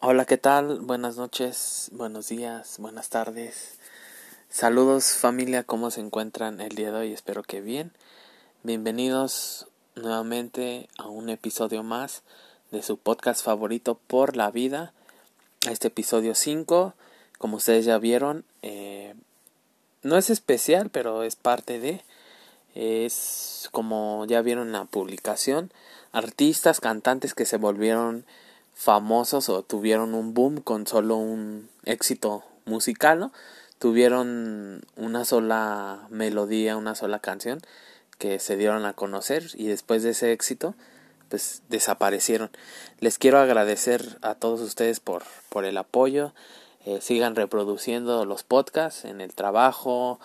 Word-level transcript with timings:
Hola, 0.00 0.26
¿qué 0.26 0.38
tal? 0.38 0.78
Buenas 0.78 1.16
noches, 1.16 1.88
buenos 1.90 2.28
días, 2.28 2.76
buenas 2.78 3.08
tardes. 3.08 3.80
Saludos 4.48 5.14
familia, 5.14 5.64
¿cómo 5.64 5.90
se 5.90 6.00
encuentran 6.00 6.60
el 6.60 6.76
día 6.76 6.92
de 6.92 6.98
hoy? 6.98 7.12
Espero 7.12 7.42
que 7.42 7.60
bien. 7.60 7.90
Bienvenidos 8.62 9.66
nuevamente 9.96 10.88
a 10.98 11.08
un 11.08 11.30
episodio 11.30 11.82
más 11.82 12.22
de 12.70 12.84
su 12.84 12.96
podcast 12.96 13.44
favorito 13.44 13.98
por 14.06 14.36
la 14.36 14.52
vida. 14.52 14.92
Este 15.68 15.88
episodio 15.88 16.36
5, 16.36 16.94
como 17.38 17.56
ustedes 17.56 17.84
ya 17.84 17.98
vieron, 17.98 18.44
eh, 18.62 19.16
no 20.04 20.16
es 20.16 20.30
especial, 20.30 20.90
pero 20.90 21.24
es 21.24 21.34
parte 21.34 21.80
de... 21.80 22.04
Es 22.76 23.68
como 23.72 24.26
ya 24.26 24.42
vieron 24.42 24.70
la 24.70 24.84
publicación, 24.84 25.72
artistas, 26.12 26.78
cantantes 26.78 27.34
que 27.34 27.46
se 27.46 27.56
volvieron 27.56 28.24
famosos 28.78 29.48
o 29.48 29.64
tuvieron 29.64 30.14
un 30.14 30.34
boom 30.34 30.60
con 30.60 30.86
solo 30.86 31.16
un 31.16 31.68
éxito 31.84 32.44
musical. 32.64 33.32
Tuvieron 33.80 34.86
una 34.96 35.24
sola 35.24 36.06
melodía, 36.10 36.76
una 36.76 36.94
sola 36.94 37.18
canción 37.18 37.60
que 38.18 38.38
se 38.38 38.56
dieron 38.56 38.86
a 38.86 38.92
conocer 38.92 39.48
y 39.54 39.66
después 39.66 40.04
de 40.04 40.10
ese 40.10 40.30
éxito 40.30 40.76
pues 41.28 41.62
desaparecieron. 41.68 42.50
Les 43.00 43.18
quiero 43.18 43.40
agradecer 43.40 44.16
a 44.22 44.36
todos 44.36 44.60
ustedes 44.60 45.00
por, 45.00 45.24
por 45.48 45.64
el 45.64 45.76
apoyo. 45.76 46.32
Eh, 46.86 47.00
sigan 47.02 47.34
reproduciendo 47.34 48.24
los 48.26 48.44
podcasts 48.44 49.04
en 49.04 49.20
el 49.20 49.34
trabajo, 49.34 50.20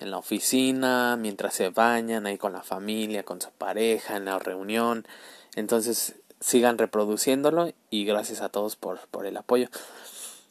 en 0.00 0.10
la 0.10 0.16
oficina, 0.16 1.18
mientras 1.20 1.54
se 1.54 1.68
bañan, 1.68 2.24
ahí 2.24 2.38
con 2.38 2.54
la 2.54 2.62
familia, 2.62 3.22
con 3.22 3.42
su 3.42 3.50
pareja, 3.50 4.16
en 4.16 4.24
la 4.24 4.38
reunión. 4.38 5.06
Entonces 5.56 6.14
sigan 6.40 6.78
reproduciéndolo 6.78 7.72
y 7.90 8.04
gracias 8.04 8.40
a 8.40 8.48
todos 8.48 8.76
por, 8.76 9.00
por 9.08 9.26
el 9.26 9.36
apoyo. 9.36 9.68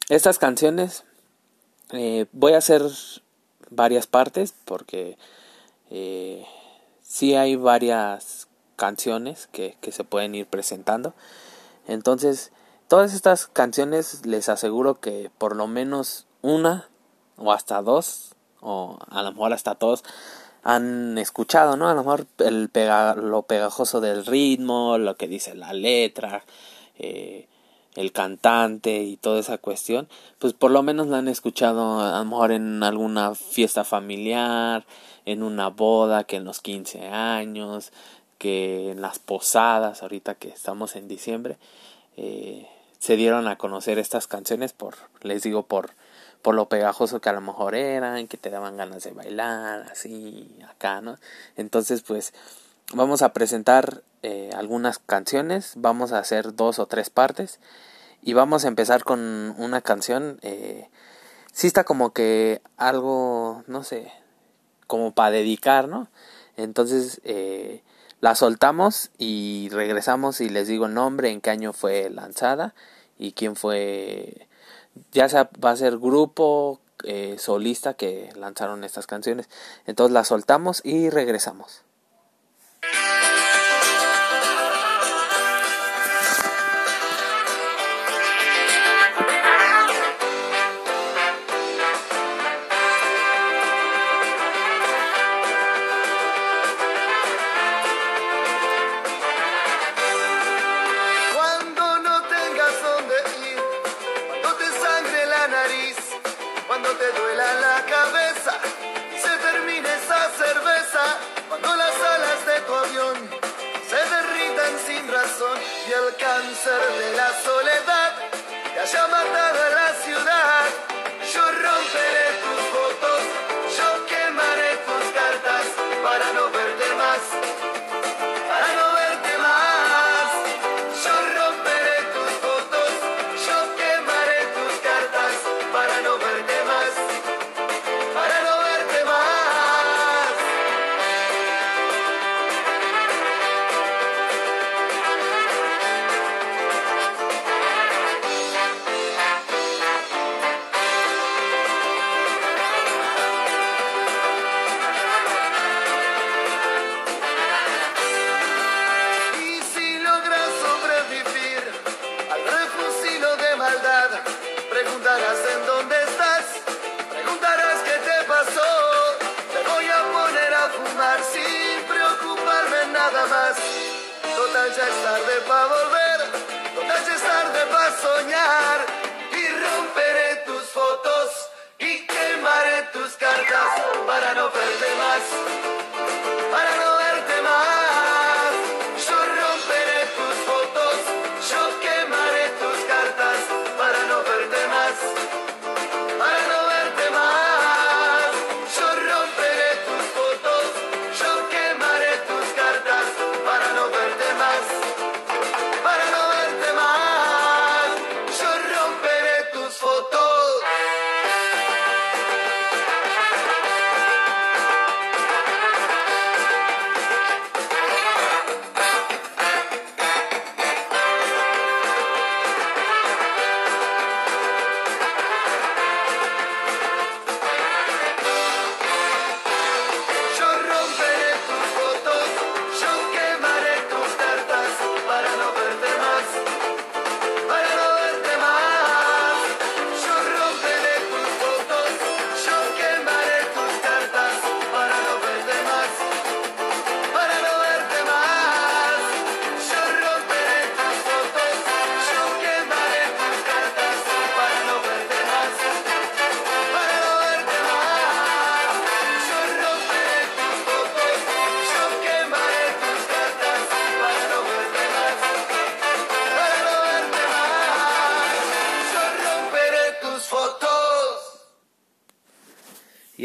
Estas 0.08 0.38
canciones 0.38 1.04
eh, 1.92 2.26
voy 2.32 2.52
a 2.52 2.58
hacer 2.58 2.82
varias 3.70 4.06
partes 4.06 4.54
porque 4.64 5.18
eh, 5.90 6.46
sí 7.02 7.34
hay 7.34 7.56
varias 7.56 8.48
canciones 8.76 9.48
que, 9.52 9.76
que 9.80 9.92
se 9.92 10.04
pueden 10.04 10.34
ir 10.34 10.46
presentando. 10.46 11.14
Entonces, 11.86 12.52
todas 12.88 13.14
estas 13.14 13.46
canciones 13.46 14.24
les 14.26 14.48
aseguro 14.48 15.00
que 15.00 15.30
por 15.38 15.56
lo 15.56 15.66
menos 15.66 16.26
una 16.42 16.88
o 17.36 17.52
hasta 17.52 17.82
dos 17.82 18.34
o 18.60 18.98
a 19.08 19.22
lo 19.22 19.32
mejor 19.32 19.52
hasta 19.52 19.74
todos 19.74 20.04
han 20.62 21.18
escuchado, 21.18 21.76
¿no? 21.76 21.88
A 21.88 21.94
lo 21.94 22.02
mejor 22.02 22.26
el 22.38 22.70
lo 23.16 23.42
pegajoso 23.42 24.00
del 24.00 24.26
ritmo, 24.26 24.98
lo 24.98 25.16
que 25.16 25.28
dice 25.28 25.54
la 25.54 25.72
letra, 25.72 26.44
eh, 26.98 27.46
el 27.94 28.12
cantante 28.12 29.02
y 29.02 29.16
toda 29.16 29.40
esa 29.40 29.58
cuestión, 29.58 30.08
pues 30.38 30.52
por 30.52 30.70
lo 30.70 30.82
menos 30.82 31.08
la 31.08 31.18
han 31.18 31.28
escuchado 31.28 32.00
a 32.00 32.18
lo 32.18 32.24
mejor 32.24 32.52
en 32.52 32.82
alguna 32.82 33.34
fiesta 33.34 33.82
familiar, 33.84 34.86
en 35.24 35.42
una 35.42 35.68
boda, 35.68 36.24
que 36.24 36.36
en 36.36 36.44
los 36.44 36.60
15 36.60 37.08
años, 37.08 37.92
que 38.38 38.92
en 38.92 39.00
las 39.00 39.18
posadas, 39.18 40.02
ahorita 40.02 40.36
que 40.36 40.48
estamos 40.48 40.96
en 40.96 41.08
diciembre, 41.08 41.58
eh, 42.16 42.68
se 42.98 43.16
dieron 43.16 43.48
a 43.48 43.58
conocer 43.58 43.98
estas 43.98 44.26
canciones 44.26 44.72
por, 44.72 44.94
les 45.22 45.42
digo, 45.42 45.64
por 45.64 45.90
por 46.42 46.54
lo 46.54 46.68
pegajoso 46.68 47.20
que 47.20 47.28
a 47.28 47.32
lo 47.32 47.40
mejor 47.40 47.74
eran, 47.74 48.28
que 48.28 48.36
te 48.36 48.50
daban 48.50 48.76
ganas 48.76 49.04
de 49.04 49.12
bailar, 49.12 49.86
así, 49.90 50.58
acá, 50.68 51.00
¿no? 51.00 51.18
Entonces, 51.56 52.02
pues 52.02 52.32
vamos 52.92 53.22
a 53.22 53.32
presentar 53.32 54.02
eh, 54.22 54.50
algunas 54.56 54.98
canciones, 54.98 55.72
vamos 55.76 56.12
a 56.12 56.18
hacer 56.18 56.54
dos 56.54 56.78
o 56.78 56.86
tres 56.86 57.10
partes 57.10 57.60
y 58.22 58.32
vamos 58.32 58.64
a 58.64 58.68
empezar 58.68 59.04
con 59.04 59.54
una 59.58 59.80
canción, 59.80 60.38
eh, 60.42 60.88
sí 61.52 61.66
está 61.66 61.84
como 61.84 62.12
que 62.12 62.62
algo, 62.76 63.62
no 63.66 63.84
sé, 63.84 64.10
como 64.86 65.14
para 65.14 65.30
dedicar, 65.30 65.88
¿no? 65.88 66.08
Entonces, 66.56 67.20
eh, 67.24 67.82
la 68.20 68.34
soltamos 68.34 69.10
y 69.18 69.68
regresamos 69.70 70.40
y 70.40 70.48
les 70.48 70.66
digo 70.66 70.86
el 70.86 70.94
nombre, 70.94 71.30
en 71.30 71.40
qué 71.40 71.50
año 71.50 71.72
fue 71.72 72.10
lanzada 72.10 72.74
y 73.18 73.32
quién 73.32 73.54
fue 73.54 74.47
ya 75.12 75.28
sea 75.28 75.50
va 75.64 75.70
a 75.70 75.76
ser 75.76 75.98
grupo 75.98 76.80
eh, 77.04 77.36
solista 77.38 77.94
que 77.94 78.30
lanzaron 78.36 78.84
estas 78.84 79.06
canciones. 79.06 79.48
Entonces 79.86 80.12
las 80.12 80.28
soltamos 80.28 80.80
y 80.84 81.10
regresamos. 81.10 81.82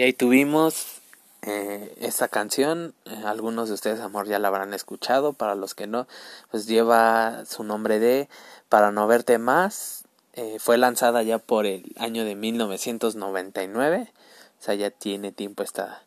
Ahí 0.03 0.13
tuvimos 0.13 1.01
eh, 1.41 1.95
esta 1.99 2.27
canción. 2.27 2.93
Eh, 3.05 3.23
algunos 3.25 3.69
de 3.69 3.75
ustedes, 3.75 3.99
amor, 3.99 4.27
ya 4.27 4.39
la 4.39 4.49
habrán 4.49 4.73
escuchado. 4.73 5.33
Para 5.33 5.55
los 5.55 5.75
que 5.75 5.87
no, 5.87 6.07
pues 6.51 6.67
lleva 6.67 7.45
su 7.45 7.63
nombre 7.63 7.99
de 7.99 8.29
Para 8.69 8.91
no 8.91 9.07
verte 9.07 9.37
más. 9.37 10.03
Eh, 10.33 10.57
fue 10.59 10.77
lanzada 10.77 11.21
ya 11.23 11.37
por 11.37 11.65
el 11.65 11.93
año 11.97 12.25
de 12.25 12.35
1999. 12.35 14.11
O 14.59 14.63
sea, 14.63 14.75
ya 14.75 14.89
tiene 14.89 15.31
tiempo 15.31 15.63
esta, 15.63 16.03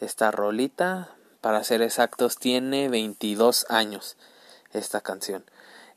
esta 0.00 0.30
rolita. 0.30 1.10
Para 1.40 1.62
ser 1.62 1.82
exactos, 1.82 2.38
tiene 2.38 2.88
22 2.88 3.66
años 3.68 4.16
esta 4.72 5.00
canción. 5.00 5.44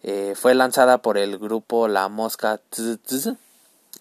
Eh, 0.03 0.33
fue 0.35 0.53
lanzada 0.55 0.99
por 0.99 1.17
el 1.17 1.37
grupo 1.37 1.87
La 1.87 2.07
Mosca. 2.07 2.61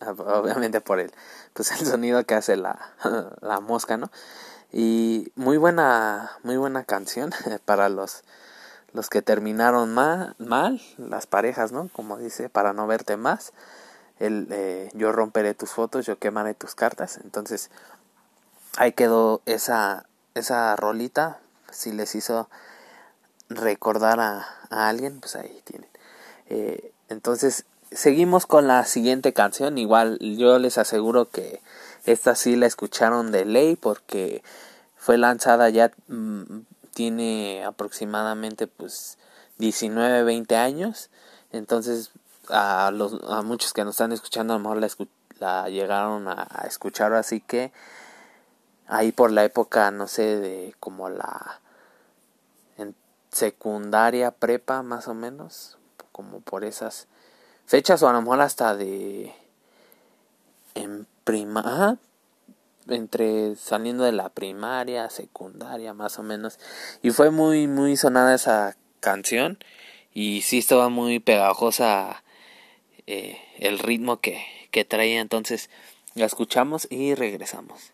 obviamente 0.01 0.81
por 0.81 1.01
el, 1.01 1.13
pues 1.59 1.73
el 1.81 1.85
sonido 1.89 2.25
que 2.25 2.37
hace 2.37 2.57
la, 2.57 2.93
la 3.41 3.59
mosca, 3.59 3.97
¿no? 3.97 4.13
Y 4.73 5.33
muy 5.35 5.57
buena, 5.57 6.31
muy 6.45 6.57
buena 6.57 6.85
canción 6.85 7.33
para 7.65 7.89
los, 7.89 8.23
los 8.93 9.11
que 9.11 9.23
terminaron 9.23 9.93
mal, 9.93 10.37
mal, 10.39 10.81
las 10.99 11.27
parejas, 11.27 11.73
¿no? 11.73 11.89
Como 11.93 12.17
dice, 12.17 12.49
para 12.49 12.73
no 12.75 12.87
verte 12.87 13.17
más. 13.17 13.53
El, 14.21 14.47
eh, 14.53 14.89
yo 14.95 15.11
romperé 15.11 15.53
tus 15.55 15.71
fotos, 15.71 16.07
yo 16.07 16.17
quemaré 16.21 16.55
tus 16.55 16.77
cartas. 16.77 17.19
Entonces, 17.25 17.71
ahí 18.77 18.93
quedó 18.93 19.43
esa, 19.45 20.07
esa 20.35 20.77
rolita. 20.77 21.41
Si 21.73 21.91
les 21.91 22.15
hizo 22.15 22.49
recordar 23.49 24.21
a, 24.21 24.47
a 24.71 24.89
alguien, 24.89 25.19
pues 25.19 25.35
ahí 25.35 25.61
tienen. 25.65 25.91
Eh, 26.51 26.93
entonces, 27.09 27.65
seguimos 27.91 28.47
con 28.47 28.67
la 28.67 28.85
siguiente 28.85 29.33
canción. 29.33 29.79
Igual 29.79 30.19
yo 30.21 30.59
les 30.59 30.79
aseguro 30.79 31.31
que 31.31 31.61
esta 32.05 32.35
sí 32.35 32.57
la 32.57 32.67
escucharon 32.67 33.33
de 33.33 33.45
ley 33.45 33.77
porque 33.77 34.43
fue 34.97 35.19
lanzada 35.19 35.69
ya 35.71 35.91
mm, 36.09 36.61
tiene 36.95 37.65
aproximadamente 37.65 38.67
pues 38.67 39.19
19, 39.59 40.25
20 40.25 40.57
años. 40.57 41.11
Entonces 41.53 42.11
a, 42.49 42.91
los, 42.93 43.23
muchos 43.45 43.73
que 43.73 43.85
nos 43.85 43.95
están 43.95 44.13
escuchando 44.13 44.55
a 44.55 44.59
lo 44.59 44.63
mejor 44.63 44.79
la, 44.79 44.89
la 45.39 45.69
llegaron 45.69 46.29
a, 46.29 46.47
a, 46.51 46.67
escuchar 46.67 47.13
así 47.15 47.41
que 47.41 47.73
ahí 48.87 49.13
por 49.13 49.31
la 49.31 49.45
época 49.45 49.91
no 49.91 50.09
sé 50.09 50.41
de 50.41 50.75
como 50.81 51.11
la 51.11 51.61
en 52.79 52.95
secundaria 53.31 54.31
prepa 54.31 54.83
más 54.83 55.09
o 55.09 55.15
menos 55.15 55.77
como 56.11 56.41
por 56.41 56.65
esas 56.65 57.07
fechas 57.69 58.03
o 58.03 58.09
a 58.09 58.13
lo 58.15 58.23
mejor 58.23 58.41
hasta 58.41 58.75
de 58.75 59.33
en 60.75 61.07
prima 61.23 61.99
entre 62.89 63.57
saliendo 63.57 64.05
de 64.05 64.13
la 64.13 64.31
primaria 64.31 65.11
secundaria 65.11 65.93
más 65.93 66.19
o 66.19 66.23
menos. 66.23 66.59
Y 67.03 67.11
fue 67.11 67.31
muy 67.31 67.67
muy 67.69 67.97
sonada 67.97 68.35
esa 68.35 68.77
canción 69.01 69.59
y 70.15 70.41
sí 70.41 70.59
estaba 70.59 70.89
muy 70.89 71.21
pegajosa 71.21 72.25
eh, 73.07 73.39
el 73.59 73.79
ritmo 73.79 74.21
que, 74.21 74.43
que 74.71 74.87
traía. 74.87 75.21
Entonces 75.21 75.69
la 76.15 76.25
escuchamos 76.25 76.89
y 76.91 77.15
regresamos 77.15 77.93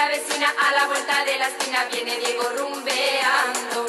a 0.00 0.72
la 0.78 0.86
vuelta 0.86 1.24
de 1.24 1.38
la 1.38 1.48
esquina 1.48 1.84
viene 1.90 2.16
Diego 2.18 2.48
rumbeando. 2.56 3.86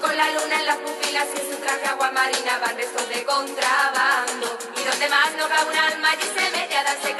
Con 0.00 0.16
la 0.16 0.30
luna 0.30 0.60
en 0.60 0.66
las 0.66 0.76
pupilas 0.78 1.28
y 1.34 1.52
su 1.52 1.60
traje 1.60 1.86
agua 1.88 2.10
marina 2.10 2.58
van 2.58 2.74
restos 2.74 3.06
de 3.10 3.22
contrabando. 3.22 4.58
Y 4.74 4.82
donde 4.82 5.08
más 5.10 5.30
no 5.36 5.46
cabe 5.48 5.70
un 5.70 5.76
alma 5.76 6.08
y 6.14 6.22
se 6.22 6.50
mete 6.56 6.74
a 6.74 6.84
darse 6.84 7.14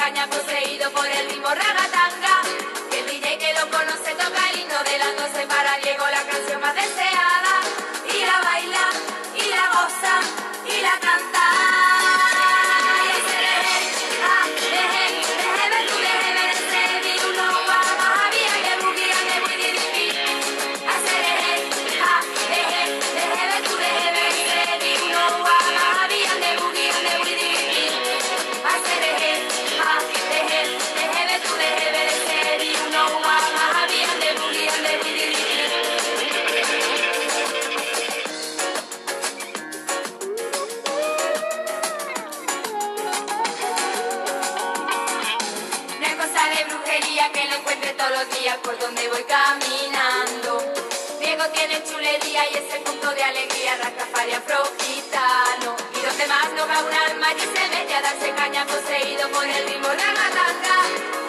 a 57.94 58.00
darse 58.00 58.30
caña 58.34 58.64
poseído 58.64 59.28
por 59.30 59.44
el 59.44 59.68
ritmo 59.68 59.88
ragatanga. 59.88 60.78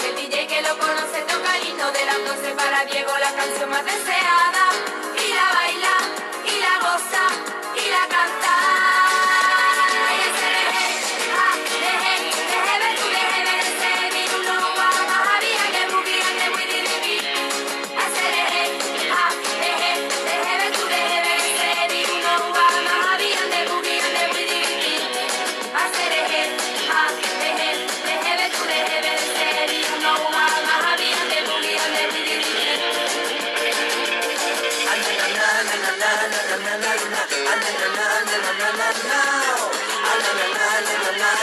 El 0.08 0.16
DJ 0.16 0.48
que 0.48 0.62
lo 0.62 0.78
conoce 0.78 1.22
toca 1.28 1.58
el 1.58 1.68
himno 1.68 1.92
de 1.92 2.06
las 2.06 2.20
12 2.26 2.52
para 2.56 2.86
Diego, 2.86 3.12
la 3.20 3.32
canción 3.34 3.70
más 3.70 3.84
deseada. 3.84 4.66
Y 5.24 5.34
la 5.34 5.48
baila, 5.58 5.96
y 6.46 6.60
la 6.66 6.74
goza, 6.80 7.26
y 7.76 7.90
la 7.90 8.08
canta. 8.08 8.53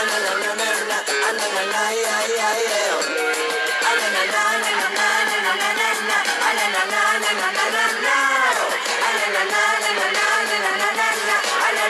na 0.01 0.17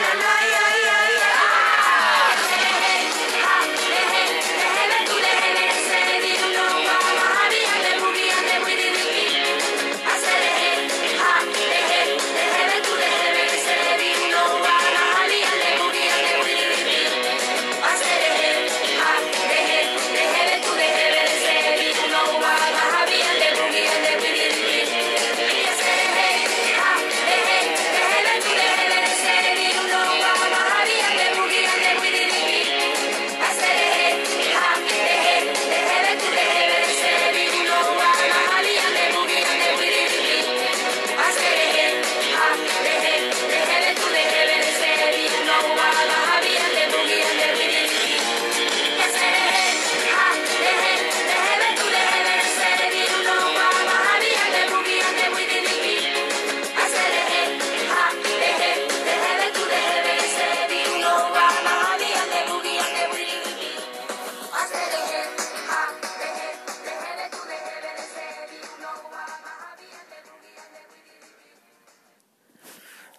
na 0.00 0.12
na 0.20 0.31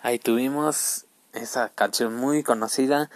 ahí 0.03 0.19
tuvimos 0.19 1.05
esa 1.31 1.69
canción 1.69 2.15
muy 2.15 2.43
conocida. 2.43 3.09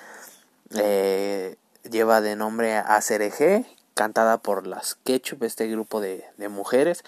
Eh, 0.75 1.57
lleva 1.83 2.21
de 2.21 2.35
nombre 2.35 2.77
ACRG, 2.77 3.65
cantada 3.93 4.39
por 4.39 4.65
las 4.65 4.95
Ketchup, 5.03 5.43
este 5.43 5.67
grupo 5.67 6.01
de, 6.01 6.25
de, 6.37 6.49
mujeres. 6.49 7.03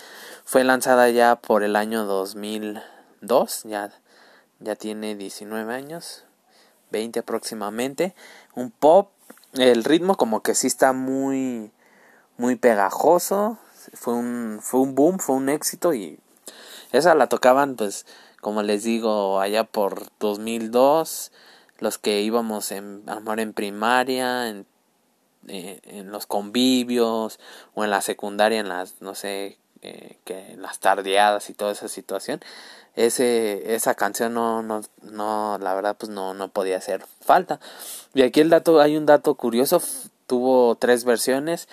Fue 0.46 0.64
lanzada 0.64 1.10
ya 1.10 1.38
por 1.38 1.64
el 1.64 1.76
año 1.76 2.06
2002, 2.06 3.64
ya, 3.64 3.92
ya 4.60 4.76
tiene 4.76 5.16
19 5.16 5.74
años, 5.74 6.26
20 6.92 7.20
aproximadamente. 7.20 8.14
Un 8.54 8.72
pop, 8.72 9.12
el 9.54 9.84
ritmo 9.84 10.16
como 10.16 10.44
que 10.44 10.56
sí 10.56 10.68
está 10.68 10.94
muy, 10.94 11.72
muy 12.38 12.56
pegajoso. 12.56 13.58
Fue 13.94 14.14
un, 14.14 14.60
fue 14.62 14.82
un 14.82 14.94
boom, 14.94 15.20
fue 15.20 15.36
un 15.36 15.50
éxito 15.50 15.94
y 15.94 16.20
esa 16.92 17.16
la 17.16 17.28
tocaban 17.28 17.76
pues 17.76 18.06
como 18.42 18.64
les 18.64 18.84
digo 18.84 19.40
allá 19.40 19.64
por 19.64 20.04
2002 20.20 21.32
los 21.80 21.98
que 21.98 22.22
íbamos 22.22 22.72
en 22.72 23.04
amor 23.08 23.40
en 23.40 23.54
primaria 23.54 24.50
en, 24.50 24.66
eh, 25.48 25.80
en 25.84 26.12
los 26.12 26.26
convivios 26.26 27.40
o 27.74 27.84
en 27.84 27.90
la 27.90 28.02
secundaria 28.02 28.60
en 28.60 28.70
las 28.70 29.02
no 29.02 29.16
sé 29.16 29.58
eh, 29.82 30.18
que 30.26 30.56
las 30.58 30.80
tardeadas 30.80 31.50
y 31.50 31.54
toda 31.54 31.72
esa 31.72 31.88
situación 31.88 32.42
ese 32.96 33.76
esa 33.76 33.96
canción 33.96 34.34
no 34.34 34.62
no 34.62 34.82
no 35.02 35.58
la 35.60 35.74
verdad 35.74 35.96
pues 35.98 36.10
no 36.10 36.34
no 36.34 36.50
podía 36.50 36.78
hacer 36.78 37.06
falta 37.22 37.60
y 38.14 38.24
aquí 38.24 38.42
el 38.42 38.50
dato 38.50 38.80
hay 38.82 38.98
un 38.98 39.06
dato 39.06 39.36
curioso 39.36 39.82
tuvo 40.28 40.76
tres 40.76 41.06
versiones 41.06 41.68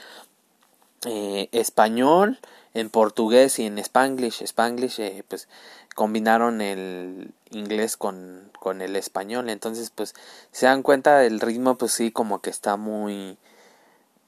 eh, 1.04 1.48
español 1.52 2.38
en 2.74 2.90
portugués 2.90 3.58
y 3.58 3.64
en 3.64 3.78
spanglish. 3.78 4.42
Spanglish, 4.42 5.00
eh, 5.00 5.24
pues 5.28 5.48
combinaron 5.96 6.60
el 6.60 7.34
inglés 7.50 7.96
con, 7.96 8.52
con 8.60 8.80
el 8.82 8.94
español. 8.94 9.50
Entonces, 9.50 9.90
pues 9.90 10.14
se 10.52 10.66
dan 10.66 10.82
cuenta 10.84 11.18
del 11.18 11.40
ritmo, 11.40 11.76
pues 11.76 11.90
sí, 11.90 12.12
como 12.12 12.40
que 12.40 12.50
está 12.50 12.76
muy, 12.76 13.36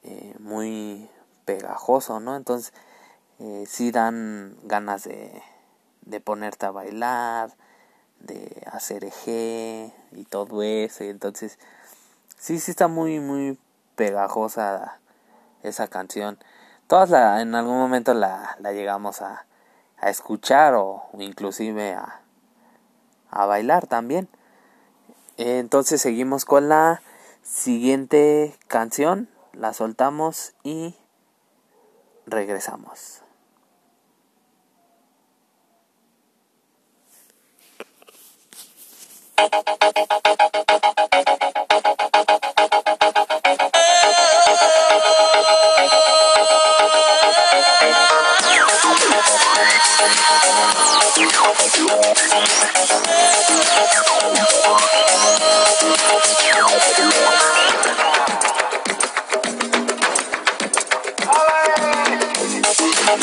eh, 0.03 0.35
muy 0.39 1.09
pegajoso, 1.45 2.19
¿no? 2.19 2.35
Entonces, 2.35 2.73
eh, 3.39 3.63
sí 3.65 3.91
dan 3.91 4.57
ganas 4.63 5.05
de, 5.05 5.41
de 6.01 6.19
ponerte 6.19 6.65
a 6.65 6.71
bailar, 6.71 7.55
de 8.19 8.63
hacer 8.71 9.05
eje 9.05 9.93
y 10.11 10.25
todo 10.25 10.63
eso. 10.63 11.05
Y 11.05 11.07
entonces, 11.07 11.57
sí, 12.37 12.59
sí 12.59 12.71
está 12.71 12.89
muy, 12.89 13.21
muy 13.21 13.57
pegajosa 13.95 14.99
esa 15.63 15.87
canción 15.87 16.37
todas 16.89 17.11
la, 17.11 17.39
en 17.41 17.53
algún 17.53 17.77
momento 17.77 18.15
la, 18.15 18.57
la 18.59 18.73
llegamos 18.73 19.21
a, 19.21 19.45
a, 20.01 20.09
escuchar 20.09 20.75
o 20.75 21.09
inclusive 21.17 21.93
a, 21.93 22.21
a 23.29 23.45
bailar 23.45 23.87
también. 23.87 24.27
Entonces 25.37 26.01
seguimos 26.01 26.45
con 26.45 26.69
la 26.69 27.01
siguiente 27.43 28.57
canción, 28.67 29.29
la 29.53 29.73
soltamos 29.73 30.53
y 30.63 30.95
regresamos. 32.25 33.23
Thank 50.01 50.15
you. 57.53 57.58
Hala 63.09 63.21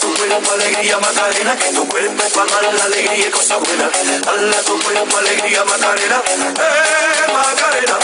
tu 0.00 0.14
cuerpo 0.14 0.52
alegría 0.52 0.98
Macarena, 1.00 1.56
que 1.56 1.72
tu 1.72 1.88
cuerpo 1.88 2.22
para 2.34 2.62
dar 2.62 2.74
la 2.74 2.84
alegría 2.84 3.26
y 3.26 3.30
cosa 3.32 3.56
buena. 3.56 3.90
Hala 4.28 4.62
tu 4.62 4.78
cuerpo 4.80 5.16
alegría 5.16 5.64
Macarena, 5.64 6.22
eh 6.28 7.32
Macarena. 7.32 7.98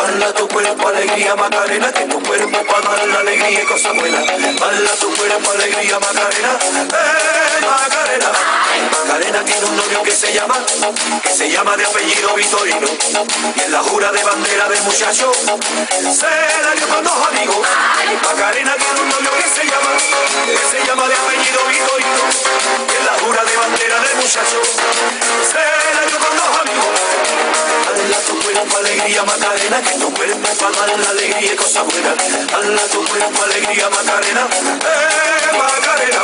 Hala 0.00 0.32
tu 0.32 0.46
cuerpo 0.46 0.88
alegría 0.88 1.34
Macarena, 1.34 1.92
que 1.92 2.04
tu 2.04 2.22
cuerpo 2.22 2.58
para 2.66 2.96
dar 2.96 3.08
la 3.08 3.18
alegría 3.18 3.62
y 3.62 3.64
cosa 3.64 3.92
buena. 3.94 4.18
Hala 4.20 4.92
tu 5.00 5.12
cuerpo 5.12 5.50
alegría 5.50 5.98
Macarena, 5.98 6.58
eh 6.70 7.55
Macarena. 7.70 8.32
Macarena 8.92 9.44
tiene 9.44 9.66
un 9.66 9.76
novio 9.76 10.02
que 10.02 10.10
se 10.10 10.32
llama, 10.32 10.54
que 11.22 11.28
se 11.30 11.50
llama 11.50 11.76
de 11.76 11.84
apellido 11.84 12.34
Vitorino. 12.34 12.88
Y 13.56 13.60
en 13.62 13.72
la 13.72 13.82
jura 13.82 14.12
de 14.12 14.22
bandera 14.22 14.68
del 14.68 14.82
muchacho, 14.82 15.32
se 15.34 16.26
la 16.64 16.72
dio 16.76 16.88
con 16.88 17.04
dos 17.04 17.28
amigos. 17.28 17.66
Macarena 18.22 18.74
tiene 18.76 19.00
un 19.00 19.08
novio 19.08 19.30
que 19.42 19.48
se 19.48 19.66
llama, 19.66 19.90
que 20.46 20.78
se 20.78 20.86
llama 20.86 21.08
de 21.08 21.14
apellido 21.14 21.60
Vitorino. 21.68 22.35
En 22.98 23.06
la 23.06 23.12
jura 23.20 23.44
de 23.44 23.56
bandera 23.56 24.00
del 24.00 24.16
muchacho, 24.16 24.60
dio 26.06 26.18
con 26.18 26.36
dos 26.36 26.60
amigos. 26.60 26.86
Hala 27.86 28.18
tu 28.26 28.38
cuerpo 28.40 28.76
alegría 28.78 29.22
Macarena, 29.24 29.82
que 29.82 29.98
tu 29.98 30.12
cuerpo 30.14 30.48
para 30.72 30.86
dar 30.86 30.98
la 30.98 31.10
alegría 31.10 31.52
y 31.52 31.56
cosa 31.56 31.82
buena. 31.82 32.14
Hala 32.54 32.82
tu 32.92 33.04
cuerpo 33.04 33.42
alegría 33.42 33.88
Macarena, 33.90 34.48
eh 34.52 35.58
Macarena. 35.58 36.22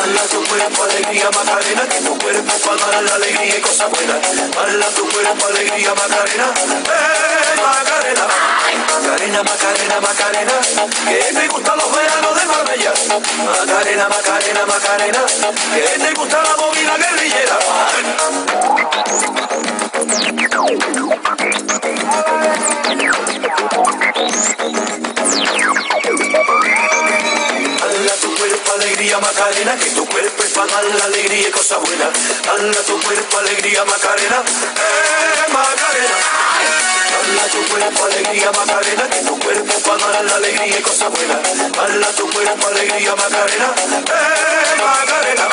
Hala 0.00 0.22
tu 0.30 0.44
cuerpo 0.44 0.84
alegría 0.84 1.30
Macarena, 1.30 1.82
que 1.88 2.00
tu 2.00 2.18
cuerpo 2.18 2.52
para 2.76 2.92
dar 2.92 3.02
la 3.02 3.14
alegría 3.14 3.58
y 3.58 3.60
cosa 3.60 3.86
buena. 3.86 4.20
Hala 4.62 4.86
tu 4.96 5.08
cuerpo 5.08 5.46
alegría 5.46 5.94
Macarena, 5.94 6.54
eh 6.56 7.60
Macarena. 7.62 8.26
Macarena, 8.70 9.42
Macarena, 9.42 10.00
Macarena, 10.00 10.52
que 11.08 11.34
te 11.34 11.48
gustan 11.48 11.76
los 11.76 11.90
veranos 11.92 12.34
de 12.40 12.46
Marbella. 12.46 12.92
Macarena, 13.44 14.08
Macarena, 14.08 14.66
Macarena, 14.66 15.09
que 15.10 15.98
te 15.98 16.14
gusta 16.14 16.40
la 16.40 16.56
movida 16.56 16.96
guerrillera. 16.96 17.58
Hala 27.82 28.14
tu 28.20 28.34
cuerpo 28.36 28.72
alegría 28.72 29.18
Macarena, 29.18 29.76
que 29.76 29.90
tu 29.90 30.06
cuerpo 30.06 30.44
es 30.44 30.50
para 30.52 30.72
dar 30.72 30.84
la 30.84 31.04
alegría 31.06 31.48
y 31.48 31.50
cosa 31.50 31.78
buena. 31.78 32.10
Hala 32.48 32.80
tu 32.86 33.00
cuerpo 33.02 33.38
alegría 33.38 33.84
Macarena, 33.84 34.44
eh 34.46 35.52
Macarena. 35.52 36.89
Hala 37.18 37.44
tu 37.48 37.60
cuerpo 37.68 38.04
alegría 38.04 38.50
Macarena, 38.52 39.08
que 39.10 39.20
tu 39.26 39.38
cuerpo 39.40 39.74
para 39.86 40.12
dar 40.12 40.24
la 40.24 40.36
alegría 40.36 40.78
y 40.78 40.82
cosa 40.82 41.08
buena. 41.08 41.40
Hala 41.78 42.06
tu 42.12 42.30
cuerpo 42.30 42.66
alegría 42.68 43.14
Macarena, 43.16 43.74
eh 44.06 44.76
Macarena. 44.78 45.48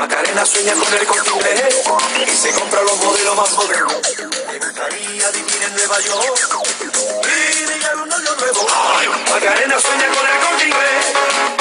Macarena 0.00 0.46
sueña 0.46 0.74
con 0.74 0.94
el 0.94 1.06
corte 1.06 1.68
y 2.26 2.36
se 2.36 2.50
compra 2.52 2.82
los 2.82 2.96
modelos 2.98 3.36
más 3.36 3.50
modernos. 3.52 3.96
Le 4.52 4.58
gustaría 4.58 5.30
vivir 5.30 5.62
en 5.66 5.74
Nueva 5.74 6.00
York 6.00 6.58
y 7.24 7.66
ligar 7.66 7.96
un 7.96 8.08
novio 8.08 8.34
nuevo. 8.38 8.66
Macarena 9.30 9.80
sueña 9.80 10.06
con 10.08 10.26
el 10.26 10.38
corte 10.40 11.55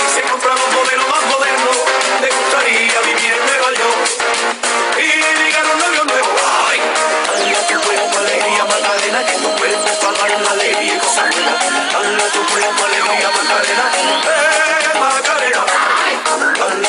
Hala 11.46 12.25
tu 12.34 12.42
cuerpo 12.48 12.86
alegría 12.86 13.30
Macarena, 13.30 13.86
eh 14.25 15.00
Macarena. 15.00 15.64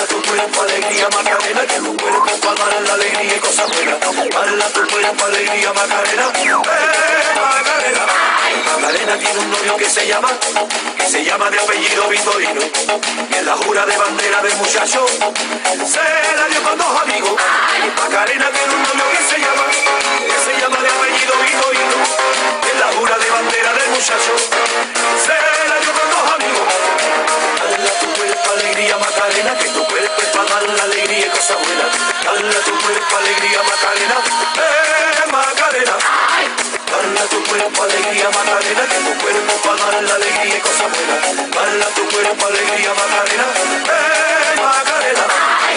Tu 0.09 0.23
cuerpo 0.23 0.63
alegría 0.63 1.09
Macarena, 1.13 1.67
que 1.67 1.79
tu 1.79 1.97
cuerpo 1.97 2.31
para 2.41 2.71
dar 2.71 2.83
la 2.83 2.95
alegría 2.95 3.37
y 3.37 3.41
cosas 3.41 3.67
buenas. 3.71 3.99
Hala 4.03 4.67
tu 4.69 4.87
cuerpo 4.89 5.25
alegría 5.25 5.73
Macarena, 5.73 6.27
Macarena. 8.73 9.19
Tiene 9.19 9.39
un 9.39 9.51
novio 9.51 9.77
que 9.77 9.89
se 9.89 10.07
llama, 10.07 10.29
que 10.99 11.07
se 11.07 11.25
llama 11.25 11.51
de 11.51 11.59
apellido 11.59 12.09
Vitorino. 12.09 12.61
En 13.39 13.47
la 13.47 13.57
jura 13.57 13.87
de 13.87 13.97
bandera 13.97 14.43
del 14.43 14.57
muchacho, 14.57 15.07
se 15.07 16.37
la 16.37 16.49
dio 16.49 16.63
con 16.63 16.81
amigos. 17.03 17.41
Macarena 17.97 18.51
tiene 18.51 18.75
un 18.75 18.83
novio 18.83 19.05
que 19.13 19.25
se 19.25 19.41
llama, 19.41 19.65
que 20.27 20.39
se 20.45 20.61
llama 20.61 20.79
de 20.81 20.89
apellido 20.89 21.35
Vitorino. 21.43 21.97
En 22.73 22.81
la 22.81 22.87
jura 22.99 23.17
de 23.17 23.31
bandera 23.31 23.66
muchacho. 23.97 24.37
Será 25.25 25.81
yo 25.81 25.93
con 25.97 26.07
los 26.13 26.25
amigos. 26.37 26.69
Dale 27.71 27.91
tu 28.01 28.07
cuerpo 28.13 28.51
alegría, 28.53 28.97
Macarena, 28.99 29.57
que 29.57 29.69
tu 29.71 29.83
cuerpo 29.87 30.21
es 30.21 30.29
para 30.29 30.51
dar 30.51 30.69
la 30.69 30.83
alegría 30.83 31.27
y 31.27 31.31
cosas 31.31 31.57
buenas. 31.65 31.91
Dale 32.25 32.61
tu 32.67 32.75
cuerpo 32.85 33.17
alegría, 33.17 33.61
Macarena, 33.63 34.17
eh, 34.57 35.25
Macarena. 35.33 35.97
Dale 36.93 37.29
tu 37.31 37.43
cuerpo 37.45 37.83
alegría, 37.85 38.29
Macarena, 38.29 38.83
que 38.87 38.99
tu 39.07 39.13
cuerpo 39.25 39.53
para 39.65 39.93
dar 39.93 40.03
la 40.03 40.15
alegría 40.15 40.57
y 40.57 40.61
cosas 40.61 40.89
buenas. 40.93 41.51
Dale 41.57 41.87
tu 41.97 42.03
cuerpo 42.11 42.47
alegría, 42.47 42.93
Macarena, 43.01 43.47
eh, 43.97 44.61
Macarena. 44.61 45.25
Ay. 45.69 45.77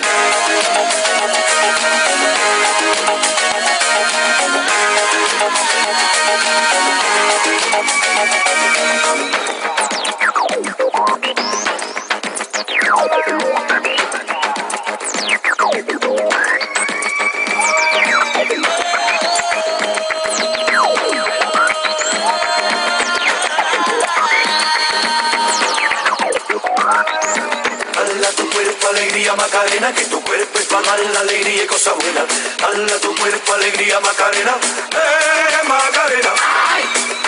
Macarena, 29.61 29.93
que 29.93 30.05
tu 30.05 30.19
cuerpo 30.23 30.57
es 30.57 30.65
para 30.65 30.81
dar 30.81 30.99
la 30.99 31.19
alegría 31.19 31.63
y 31.63 31.67
cosas 31.67 31.93
buenas. 31.93 32.25
Hala 32.65 32.99
tu 32.99 33.15
cuerpo, 33.15 33.53
alegría, 33.53 33.99
Macarena, 33.99 34.55
eh, 34.89 35.67
Macarena. 35.67 36.33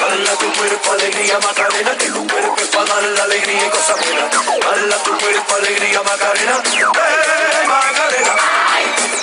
Hala 0.02 0.32
tu 0.40 0.52
cuerpo, 0.54 0.92
alegría, 0.94 1.38
Macarena, 1.38 1.96
que 1.96 2.10
tu 2.10 2.28
cuerpo 2.28 2.56
es 2.58 2.68
para 2.70 2.86
dar 2.86 3.04
la 3.04 3.24
alegría 3.26 3.68
y 3.68 3.70
cosas 3.70 3.98
buenas. 4.02 4.34
Hala 4.34 4.98
tu 5.04 5.18
cuerpo, 5.20 5.56
alegría, 5.58 6.02
Macarena, 6.02 6.64
eh, 6.74 7.68
Macarena. 7.68 8.36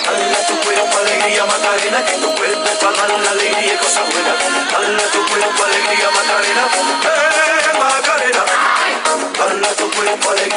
Hala 0.07 0.47
tu 0.47 0.59
cuerpo, 0.61 0.97
alegría, 0.97 1.45
Macarena, 1.45 2.05
que 2.05 2.13
tu 2.13 2.35
cuerpo 2.35 2.65
es 2.65 2.77
para 2.77 2.95
dar 2.95 3.19
la 3.19 3.31
alegría 3.31 3.73
y 3.73 3.77
cosas 3.77 4.03
buenas. 4.07 4.35
Hala 4.73 5.03
tu 5.11 5.27
cuerpo, 5.27 5.63
alegría, 5.65 6.09
Macarena, 6.11 6.63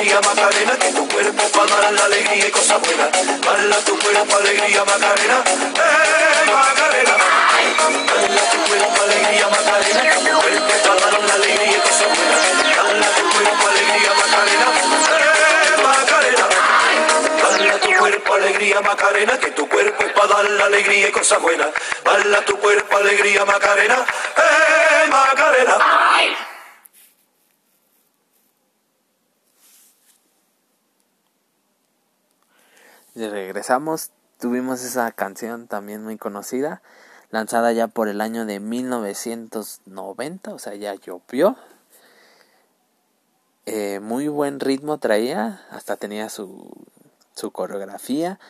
alegría, 0.05 0.21
Macarena, 0.21 0.77
que 0.79 0.93
tu 0.93 1.09
cuerpo 1.09 1.43
para 1.49 1.81
dar 1.81 1.93
la 1.93 2.05
alegría 2.05 2.47
y 2.47 2.51
cosas 2.51 2.81
buenas. 2.81 3.09
Bala 3.47 3.77
tu 3.87 3.99
cuerpo, 3.99 4.37
alegría, 4.37 4.85
Macarena, 4.85 5.45
eh, 5.47 6.51
Macarena. 6.53 7.15
Bala 8.07 8.43
tu 8.51 8.59
cuerpo, 8.69 9.03
alegría, 9.03 9.49
Macarena, 9.49 10.03
que 10.03 10.19
tu 10.21 10.41
cuerpo 10.41 10.73
para 10.85 11.11
dar 11.11 11.23
la 11.25 11.35
alegría 11.35 11.71
y 11.71 11.81
cosas 11.81 12.09
buenas. 12.15 12.41
Bala 12.77 13.09
tu 13.17 13.25
cuerpo, 13.33 13.69
alegría, 13.69 14.13
Macarena, 14.21 14.67
eh, 15.15 15.83
Macarena. 15.83 16.47
Bala 17.43 17.79
tu 17.81 17.91
cuerpo, 17.97 18.35
alegría, 18.35 18.81
Macarena, 18.81 19.39
que 19.39 19.51
tu 19.53 19.69
cuerpo 19.69 20.05
es 20.05 20.29
dar 20.29 20.51
la 20.51 20.65
alegría 20.67 21.09
y 21.09 21.13
cosas 21.13 21.41
buenas. 21.41 21.69
Bala 22.05 22.45
tu 22.45 22.59
cuerpo, 22.59 22.97
alegría, 22.97 23.45
Macarena, 23.45 24.05
eh, 24.37 25.09
Macarena. 25.09 25.79
Regresamos, 33.15 34.11
tuvimos 34.41 34.83
esa 34.83 35.13
canción 35.13 35.69
también 35.69 36.03
muy 36.03 36.17
conocida, 36.17 36.83
lanzada 37.31 37.71
ya 37.71 37.87
por 37.87 38.09
el 38.09 38.21
año 38.21 38.45
de 38.45 38.59
1990, 38.59 40.53
o 40.53 40.59
sea, 40.59 40.75
ya 40.75 40.95
llovió. 40.95 41.57
Eh, 43.67 44.01
muy 44.01 44.27
buen 44.27 44.59
ritmo 44.59 44.99
traía, 44.99 45.65
hasta 45.71 45.97
tenía 45.97 46.29
su, 46.29 46.71
su 47.35 47.53
coreografía. 47.53 48.41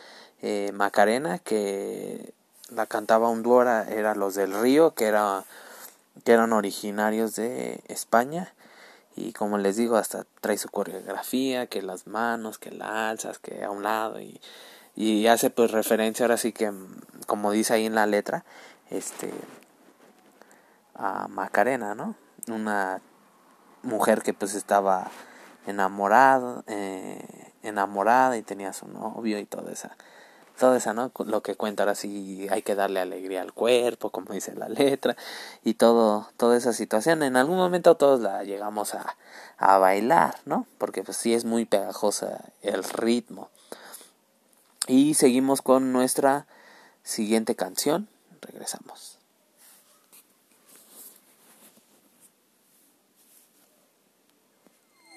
Eh, 0.41 0.73
Macarena, 0.73 1.39
que 1.39 2.33
la 2.71 2.87
cantaba 2.87 3.29
un 3.29 3.43
dúo, 3.43 3.61
era, 3.61 3.87
era 3.89 4.15
Los 4.15 4.35
del 4.35 4.59
Río, 4.59 4.95
que, 4.95 5.05
era, 5.07 5.45
que 6.25 6.33
eran 6.33 6.55
originarios 6.55 7.37
de 7.37 7.83
España. 7.89 8.55
Y 9.17 9.33
como 9.33 9.59
les 9.59 9.77
digo, 9.77 9.97
hasta 9.97 10.27
trae 10.41 10.59
su 10.59 10.69
coreografía, 10.69 11.67
que 11.67 11.83
las 11.83 12.07
manos, 12.07 12.59
que 12.59 12.71
la 12.73 13.11
alzas, 13.11 13.39
que 13.39 13.65
a 13.65 13.71
un 13.71 13.83
lado. 13.83 14.21
Y, 14.21 14.41
y 14.97 15.27
hace 15.27 15.51
pues 15.51 15.71
referencia 15.71 16.25
ahora 16.25 16.37
sí 16.37 16.53
que, 16.53 16.73
como 17.27 17.53
dice 17.53 17.75
ahí 17.75 17.87
en 17.87 17.95
la 17.95 18.07
letra, 18.07 18.45
este 18.91 19.33
a 20.95 21.29
Macarena, 21.29 21.95
¿no? 21.95 22.15
Una 22.49 23.01
mujer 23.83 24.23
que 24.23 24.33
pues 24.33 24.55
estaba 24.55 25.11
enamorada, 25.67 26.63
eh, 26.67 27.53
enamorada 27.63 28.37
y 28.37 28.43
tenía 28.43 28.73
su 28.73 28.87
novio 28.89 29.39
y 29.39 29.45
toda 29.45 29.73
esa, 29.73 29.97
toda 30.59 30.77
esa, 30.77 30.95
¿no? 30.95 31.11
Lo 31.27 31.43
que 31.43 31.57
cuenta 31.57 31.83
ahora 31.83 31.95
sí 31.95 32.47
hay 32.51 32.63
que 32.63 32.75
darle 32.75 33.01
alegría 33.01 33.43
al 33.43 33.53
cuerpo, 33.53 34.11
como 34.11 34.33
dice 34.33 34.55
la 34.55 34.69
letra, 34.69 35.17
y 35.63 35.75
todo, 35.75 36.29
toda 36.37 36.57
esa 36.57 36.73
situación. 36.73 37.23
En 37.23 37.37
algún 37.37 37.57
momento 37.57 37.97
todos 37.97 38.21
la 38.21 38.45
llegamos 38.45 38.95
a, 38.95 39.17
a 39.59 39.79
bailar, 39.79 40.37
¿no? 40.45 40.67
Porque 40.79 41.03
pues 41.03 41.17
sí 41.17 41.35
es 41.35 41.45
muy 41.45 41.65
pegajosa 41.65 42.45
el 42.63 42.85
ritmo. 42.85 43.51
Y 44.87 45.15
seguimos 45.15 45.63
con 45.63 45.93
nuestra 45.93 46.47
siguiente 47.03 47.55
canción. 47.55 48.09
Regresamos. 48.41 49.19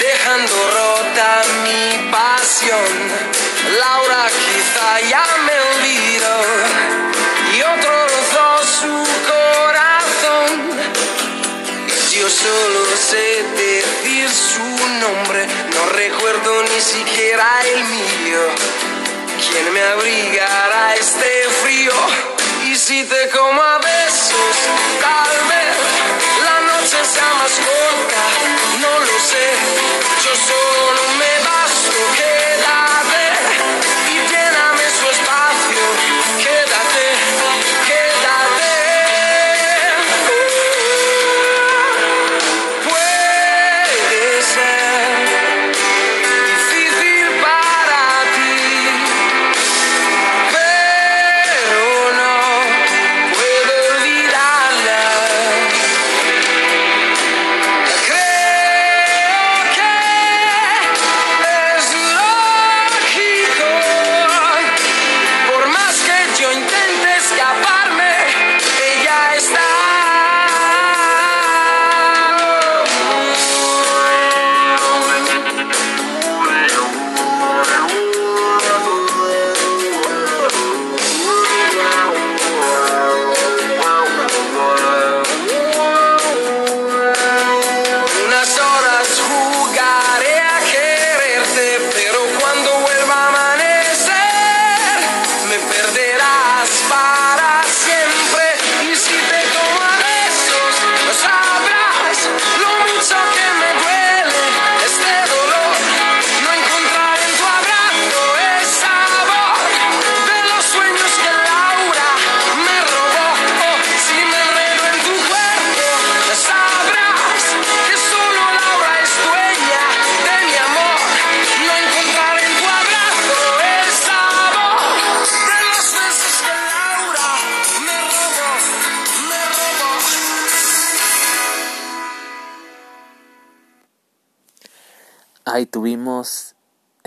dejando 0.00 0.54
rota 0.70 1.42
mi 1.64 2.10
pasión. 2.10 2.92
Laura 3.80 4.26
quizá 4.28 5.00
ya 5.08 5.37
solo 12.48 12.96
sé 12.96 13.42
decir 13.56 14.30
su 14.30 14.62
nombre, 15.04 15.46
no 15.74 15.86
recuerdo 15.92 16.62
ni 16.62 16.80
siquiera 16.80 17.46
el 17.74 17.84
mío. 17.84 18.42
¿Quién 19.50 19.72
me 19.72 19.82
abrigará 19.82 20.94
este 20.94 21.30
frío? 21.62 21.92
Y 22.70 22.74
si 22.74 23.04
te 23.04 23.28
como 23.30 23.62
a 23.62 23.78
besos, 23.78 24.54
tal 25.00 25.36
vez 25.52 25.74
la 26.46 26.58
noche 26.72 26.98
sea 27.14 27.30
más 27.40 27.54
corta, 27.68 28.22
no 28.82 28.98
lo 28.98 29.16
sé. 29.30 29.46
Yo 30.24 30.32
solo 30.50 31.07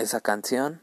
esa 0.02 0.20
canción 0.20 0.82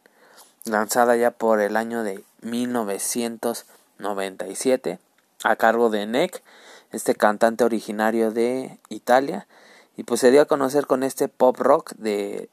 lanzada 0.65 1.15
ya 1.15 1.32
por 1.32 1.62
el 1.62 1.77
año 1.77 2.03
de 2.03 2.21
1997 2.41 4.99
a 5.43 5.55
cargo 5.55 5.89
de 5.89 6.05
Nick, 6.05 6.43
este 6.91 7.15
cantante 7.15 7.63
originario 7.63 8.32
de 8.32 8.79
Italia, 8.89 9.47
y 9.95 10.03
pues 10.03 10.19
se 10.19 10.32
dio 10.32 10.41
a 10.41 10.45
conocer 10.45 10.88
con 10.88 11.03
este 11.03 11.27
pop 11.27 11.58
rock 11.58 11.93
de 11.95 12.49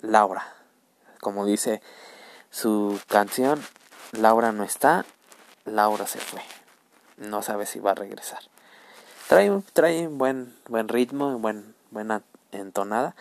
Laura. 0.00 0.54
Como 1.20 1.46
dice 1.46 1.82
su 2.50 3.00
canción, 3.08 3.62
Laura 4.12 4.52
no 4.52 4.64
está, 4.64 5.04
Laura 5.64 6.06
se 6.06 6.18
fue. 6.18 6.42
No 7.16 7.42
sabe 7.42 7.66
si 7.66 7.80
va 7.80 7.92
a 7.92 7.94
regresar. 7.94 8.40
Trae, 9.28 9.50
trae 9.72 10.06
buen, 10.06 10.54
buen 10.68 10.88
ritmo, 10.88 11.38
buen, 11.38 11.74
buena 11.90 12.22
entonada. 12.52 13.14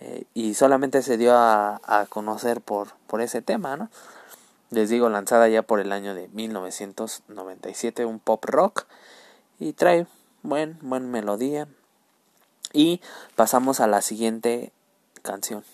Eh, 0.00 0.24
y 0.34 0.54
solamente 0.54 1.02
se 1.02 1.16
dio 1.16 1.34
a, 1.34 1.80
a, 1.84 2.06
conocer 2.06 2.60
por, 2.60 2.88
por 3.06 3.20
ese 3.20 3.42
tema, 3.42 3.76
¿no? 3.76 3.90
Les 4.70 4.88
digo, 4.88 5.08
lanzada 5.08 5.48
ya 5.48 5.62
por 5.62 5.80
el 5.80 5.92
año 5.92 6.14
de 6.14 6.28
1997, 6.28 8.04
un 8.04 8.18
pop 8.18 8.44
rock. 8.44 8.86
Y 9.58 9.72
trae 9.72 10.06
buen, 10.42 10.78
buen 10.82 11.10
melodía. 11.10 11.68
Y 12.72 13.00
pasamos 13.36 13.80
a 13.80 13.86
la 13.86 14.02
siguiente 14.02 14.72
canción. 15.22 15.64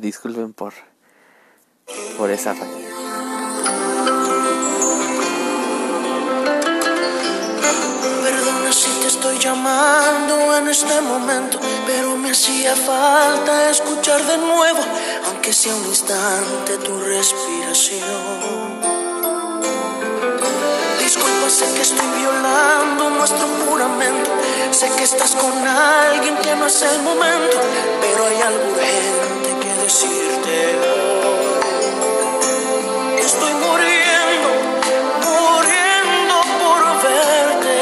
Disculpen 0.00 0.52
por, 0.52 0.74
por 2.16 2.30
esa 2.30 2.54
falla. 2.54 2.88
Perdona 8.22 8.72
si 8.72 8.90
te 9.00 9.08
estoy 9.08 9.38
llamando 9.38 10.56
en 10.58 10.68
este 10.68 11.00
momento, 11.00 11.58
pero 11.86 12.16
me 12.16 12.30
hacía 12.30 12.76
falta 12.76 13.70
escuchar 13.70 14.24
de 14.24 14.38
nuevo, 14.38 14.80
aunque 15.26 15.52
sea 15.52 15.74
un 15.74 15.86
instante, 15.86 16.78
tu 16.78 17.00
respiración. 17.00 18.78
Disculpa, 21.00 21.48
sé 21.48 21.64
que 21.74 21.82
estoy 21.82 22.06
violando 22.20 23.10
nuestro 23.10 23.46
juramento, 23.66 24.30
sé 24.70 24.90
que 24.96 25.04
estás 25.04 25.34
con 25.34 25.66
alguien 25.66 26.36
que 26.36 26.54
no 26.54 26.66
es 26.66 26.82
el 26.82 27.02
momento, 27.02 27.56
pero 28.00 28.26
hay 28.26 28.40
algo 28.42 28.70
urgente 28.72 29.56
que 29.60 29.67
decirte 29.82 30.76
hoy. 30.76 31.58
Estoy 33.18 33.54
muriendo, 33.54 34.50
muriendo 35.24 36.34
por 36.60 36.80
verte. 37.02 37.76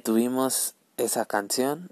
Tuvimos 0.00 0.74
esa 0.96 1.24
canción 1.26 1.90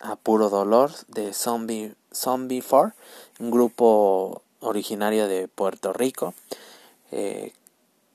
a 0.00 0.16
puro 0.16 0.50
dolor 0.50 0.90
de 1.08 1.32
Zombie 1.32 1.94
Zombie 2.12 2.62
4, 2.62 2.92
un 3.40 3.50
grupo 3.50 4.42
originario 4.60 5.26
de 5.26 5.48
Puerto 5.48 5.92
Rico. 5.92 6.34
Eh, 7.12 7.52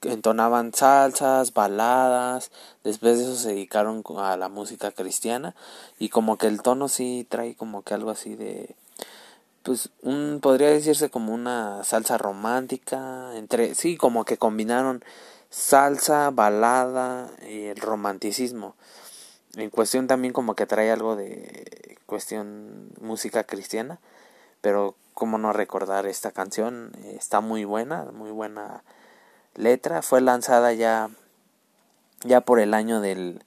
entonaban 0.03 0.73
salsas, 0.73 1.53
baladas, 1.53 2.51
después 2.83 3.17
de 3.17 3.23
eso 3.23 3.35
se 3.35 3.49
dedicaron 3.49 4.03
a 4.17 4.37
la 4.37 4.47
música 4.47 4.91
cristiana 4.91 5.55
y 5.97 6.09
como 6.09 6.37
que 6.37 6.47
el 6.47 6.61
tono 6.61 6.87
sí 6.87 7.25
trae 7.27 7.55
como 7.55 7.81
que 7.81 7.93
algo 7.93 8.11
así 8.11 8.35
de 8.35 8.75
pues 9.63 9.89
un 10.01 10.39
podría 10.41 10.69
decirse 10.69 11.09
como 11.09 11.33
una 11.33 11.83
salsa 11.83 12.17
romántica 12.17 13.35
entre 13.35 13.75
sí 13.75 13.97
como 13.97 14.23
que 14.23 14.37
combinaron 14.37 15.03
salsa 15.49 16.29
balada 16.29 17.29
y 17.49 17.65
el 17.65 17.77
romanticismo 17.77 18.75
en 19.55 19.69
cuestión 19.69 20.07
también 20.07 20.33
como 20.33 20.55
que 20.55 20.65
trae 20.65 20.91
algo 20.91 21.15
de 21.15 21.97
cuestión 22.05 22.91
música 23.01 23.43
cristiana 23.43 23.99
pero 24.61 24.95
cómo 25.13 25.37
no 25.37 25.53
recordar 25.53 26.05
esta 26.05 26.31
canción 26.31 26.91
está 27.03 27.41
muy 27.41 27.65
buena 27.65 28.05
muy 28.13 28.31
buena 28.31 28.83
letra 29.55 30.01
fue 30.01 30.21
lanzada 30.21 30.73
ya 30.73 31.09
ya 32.23 32.41
por 32.41 32.59
el 32.59 32.73
año 32.73 33.01
del 33.01 33.43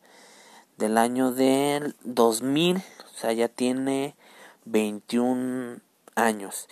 del 0.78 0.98
año 0.98 1.32
del 1.32 1.94
2000 2.04 2.78
o 2.78 3.18
sea 3.18 3.32
ya 3.32 3.48
tiene 3.48 4.14
21 4.64 5.80
años. 6.14 6.68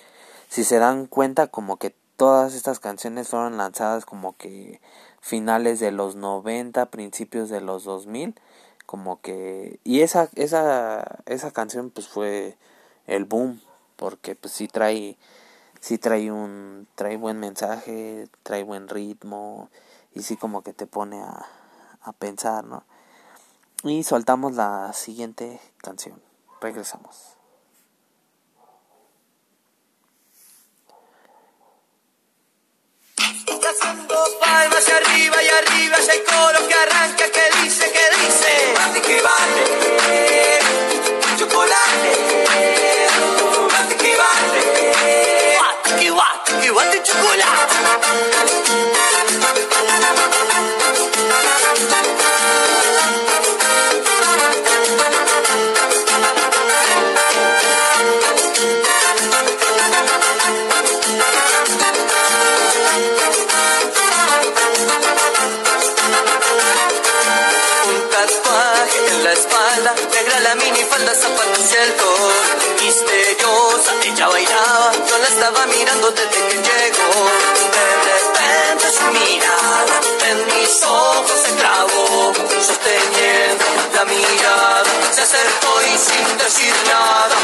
Si 0.48 0.64
se 0.64 0.78
dan 0.78 1.06
cuenta 1.06 1.46
como 1.48 1.76
que 1.76 1.94
todas 2.16 2.54
estas 2.54 2.80
canciones 2.80 3.28
fueron 3.28 3.56
lanzadas 3.56 4.04
como 4.04 4.36
que 4.36 4.80
finales 5.20 5.80
de 5.80 5.92
los 5.92 6.16
90, 6.16 6.86
principios 6.86 7.48
de 7.48 7.60
los 7.60 7.84
2000, 7.84 8.34
como 8.90 9.20
que 9.20 9.78
y 9.84 10.00
esa 10.00 10.28
esa 10.34 11.22
esa 11.26 11.52
canción 11.52 11.90
pues 11.90 12.08
fue 12.08 12.58
el 13.06 13.24
boom 13.24 13.60
porque 13.94 14.34
pues 14.34 14.52
sí 14.52 14.66
trae 14.66 15.16
sí 15.78 15.96
trae 15.96 16.32
un 16.32 16.88
trae 16.96 17.16
buen 17.16 17.38
mensaje, 17.38 18.26
trae 18.42 18.64
buen 18.64 18.88
ritmo 18.88 19.70
y 20.12 20.22
sí 20.22 20.36
como 20.36 20.62
que 20.62 20.72
te 20.72 20.88
pone 20.88 21.22
a 21.22 21.46
a 22.02 22.12
pensar, 22.12 22.64
¿no? 22.64 22.82
Y 23.84 24.02
soltamos 24.02 24.54
la 24.56 24.92
siguiente 24.92 25.60
canción. 25.78 26.20
Regresamos. 26.60 27.39
Haciendo 33.70 34.16
palmas 34.40 34.84
y 34.88 34.92
arriba 34.92 35.42
y 35.42 35.48
arriba 35.48 35.96
y 36.00 36.10
hay 36.10 36.20
coro 36.24 36.66
que 36.66 36.74
arranca 36.74 37.24
que 37.30 37.62
dice 37.62 37.92
que 37.92 38.04
dice. 38.16 38.74
Chocolate 41.38 42.20
el 71.60 71.94
Misteriosa, 72.80 73.92
ella 74.02 74.28
bailaba, 74.28 74.92
yo 75.06 75.18
la 75.18 75.28
estaba 75.28 75.66
mirando 75.66 76.10
desde 76.10 76.30
que 76.30 76.56
llegó. 76.56 77.12
De 77.76 77.86
repente 78.08 78.90
su 78.96 79.04
mirada 79.12 80.00
en 80.30 80.46
mis 80.46 80.82
ojos 80.82 81.40
se 81.44 81.54
clavó, 81.56 82.32
sosteniendo 82.66 83.64
la 83.94 84.04
mirada, 84.06 85.12
se 85.12 85.20
acercó 85.20 85.72
y 85.82 85.98
sin 85.98 86.38
decir 86.38 86.74
nada, 86.86 87.36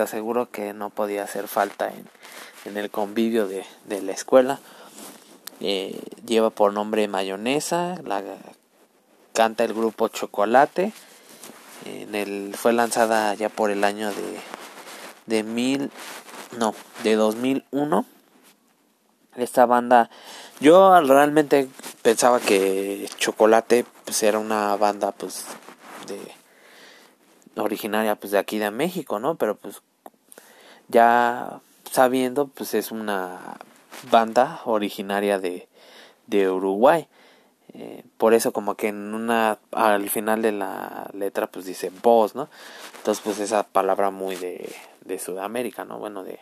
aseguro 0.00 0.50
que 0.50 0.72
no 0.72 0.90
podía 0.90 1.24
hacer 1.24 1.48
falta 1.48 1.88
en, 1.88 2.08
en 2.64 2.76
el 2.76 2.90
convivio 2.90 3.46
de, 3.46 3.64
de 3.86 4.02
la 4.02 4.12
escuela. 4.12 4.60
Eh, 5.60 6.00
lleva 6.24 6.50
por 6.50 6.72
nombre 6.72 7.08
Mayonesa, 7.08 7.96
la 8.04 8.22
canta 9.32 9.64
el 9.64 9.74
grupo 9.74 10.08
Chocolate. 10.08 10.92
En 11.84 12.14
el, 12.14 12.54
fue 12.56 12.72
lanzada 12.72 13.34
ya 13.34 13.48
por 13.48 13.70
el 13.70 13.84
año 13.84 14.10
de, 14.10 14.40
de 15.26 15.42
mil, 15.42 15.90
no, 16.58 16.74
de 17.02 17.14
2001. 17.14 18.04
Esta 19.36 19.66
banda, 19.66 20.10
yo 20.60 21.00
realmente 21.00 21.68
pensaba 22.02 22.40
que 22.40 23.08
Chocolate 23.16 23.84
pues 24.04 24.22
era 24.22 24.38
una 24.38 24.74
banda 24.76 25.12
pues 25.12 25.44
de 26.08 26.18
originaria 27.60 28.16
pues 28.16 28.32
de 28.32 28.38
aquí 28.38 28.58
de 28.58 28.70
México, 28.70 29.18
¿no? 29.20 29.36
Pero 29.36 29.56
pues 29.56 29.82
ya 30.88 31.60
sabiendo 31.90 32.48
pues 32.48 32.74
es 32.74 32.90
una 32.90 33.58
banda 34.10 34.60
originaria 34.64 35.38
de, 35.38 35.68
de 36.26 36.50
Uruguay. 36.50 37.08
Eh, 37.74 38.02
por 38.16 38.32
eso 38.32 38.52
como 38.52 38.76
que 38.76 38.88
en 38.88 39.14
una 39.14 39.58
al 39.72 40.08
final 40.08 40.40
de 40.42 40.52
la 40.52 41.10
letra 41.12 41.46
pues 41.48 41.66
dice 41.66 41.92
voz, 42.02 42.34
¿no? 42.34 42.48
Entonces 42.96 43.22
pues 43.22 43.38
esa 43.40 43.62
palabra 43.62 44.10
muy 44.10 44.36
de, 44.36 44.74
de 45.04 45.18
Sudamérica, 45.18 45.84
¿no? 45.84 45.98
Bueno, 45.98 46.24
de, 46.24 46.40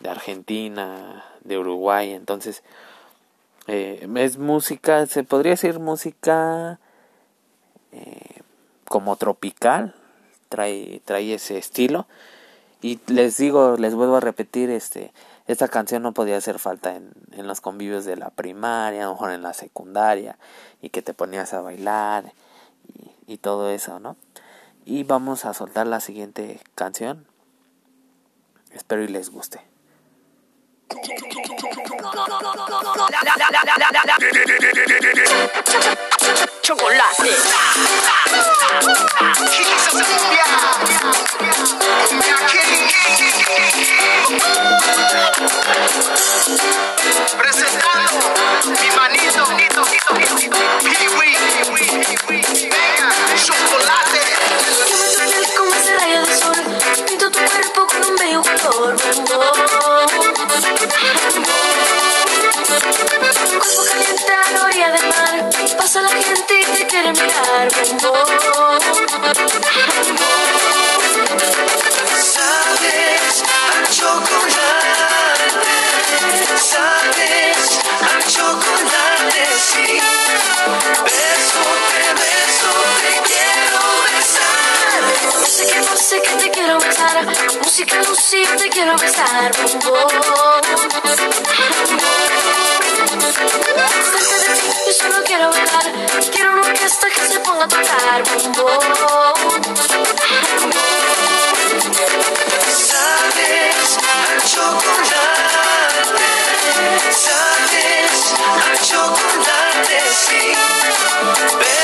de 0.00 0.08
Argentina, 0.08 1.24
de 1.44 1.58
Uruguay, 1.58 2.12
entonces 2.12 2.62
eh, 3.66 4.08
es 4.16 4.38
música, 4.38 5.06
se 5.06 5.22
podría 5.24 5.52
decir 5.52 5.78
música 5.78 6.80
eh, 7.92 8.40
como 8.88 9.16
tropical, 9.16 9.94
trae, 10.48 11.02
trae 11.04 11.34
ese 11.34 11.58
estilo. 11.58 12.06
Y 12.82 12.98
les 13.08 13.36
digo, 13.36 13.76
les 13.76 13.94
vuelvo 13.94 14.16
a 14.16 14.20
repetir, 14.20 14.70
este, 14.70 15.12
esta 15.46 15.68
canción 15.68 16.02
no 16.02 16.12
podía 16.12 16.36
hacer 16.36 16.58
falta 16.58 16.96
en, 16.96 17.12
en 17.32 17.46
los 17.46 17.60
convivios 17.60 18.04
de 18.04 18.16
la 18.16 18.30
primaria, 18.30 19.02
a 19.02 19.06
lo 19.06 19.12
mejor 19.12 19.32
en 19.32 19.42
la 19.42 19.52
secundaria, 19.52 20.38
y 20.80 20.88
que 20.88 21.02
te 21.02 21.12
ponías 21.12 21.52
a 21.52 21.60
bailar 21.60 22.32
y, 23.26 23.34
y 23.34 23.36
todo 23.38 23.70
eso, 23.70 24.00
¿no? 24.00 24.16
Y 24.86 25.04
vamos 25.04 25.44
a 25.44 25.52
soltar 25.52 25.86
la 25.86 26.00
siguiente 26.00 26.60
canción. 26.74 27.26
Espero 28.72 29.04
y 29.04 29.08
les 29.08 29.30
guste. 29.30 29.60
Chocolate. 36.62 37.34
Presentando 47.36 48.18
mi 48.80 48.90
manito, 48.94 49.44
Piwi, 50.84 51.36
venga, 51.72 52.14
chocolate. 52.26 52.79
Música 87.62 88.02
Lucía, 88.08 88.56
te 88.56 88.68
quiero 88.68 88.96
besar. 88.96 89.50
Ti, 89.52 89.78
yo 93.10 94.92
solo 94.92 95.24
quiero 95.24 95.50
bailar. 95.50 95.92
Quiero 96.32 96.52
una 96.52 96.62
orquesta 96.62 97.08
que 97.08 97.28
se 97.28 97.40
ponga 97.40 97.64
a 97.64 97.68
tocar. 97.68 98.22
Sabes 102.88 103.98
a 103.98 104.46
chocolate, 104.46 105.98
sabes 107.12 108.34
a 108.38 108.84
chocolate, 108.84 109.98
sí. 110.26 111.79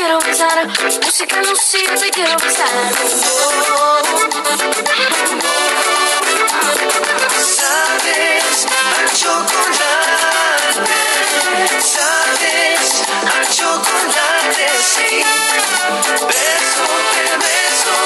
Quiero 0.00 0.18
besar. 0.20 0.66
Música 1.04 1.42
Lucía, 1.42 1.94
te 1.94 2.10
quiero 2.10 2.36
besar. 2.36 2.68
Sabes 7.58 8.66
a 8.66 9.14
chocolate, 9.20 11.02
sabes 11.96 13.02
a 13.26 13.40
chocolate, 13.56 14.68
sí. 14.92 15.12
Beso, 16.30 16.86
te 17.14 17.26
beso, 17.44 17.96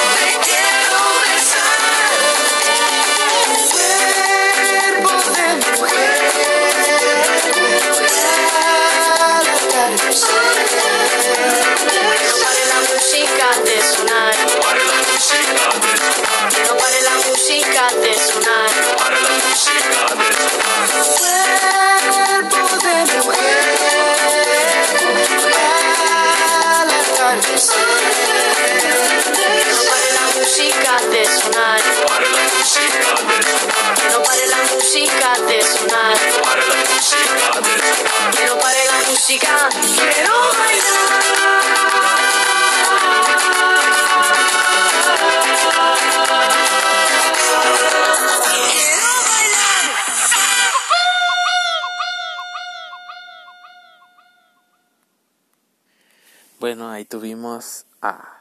Bueno, 56.65 56.89
ahí 56.89 57.05
tuvimos 57.05 57.85
a 58.01 58.39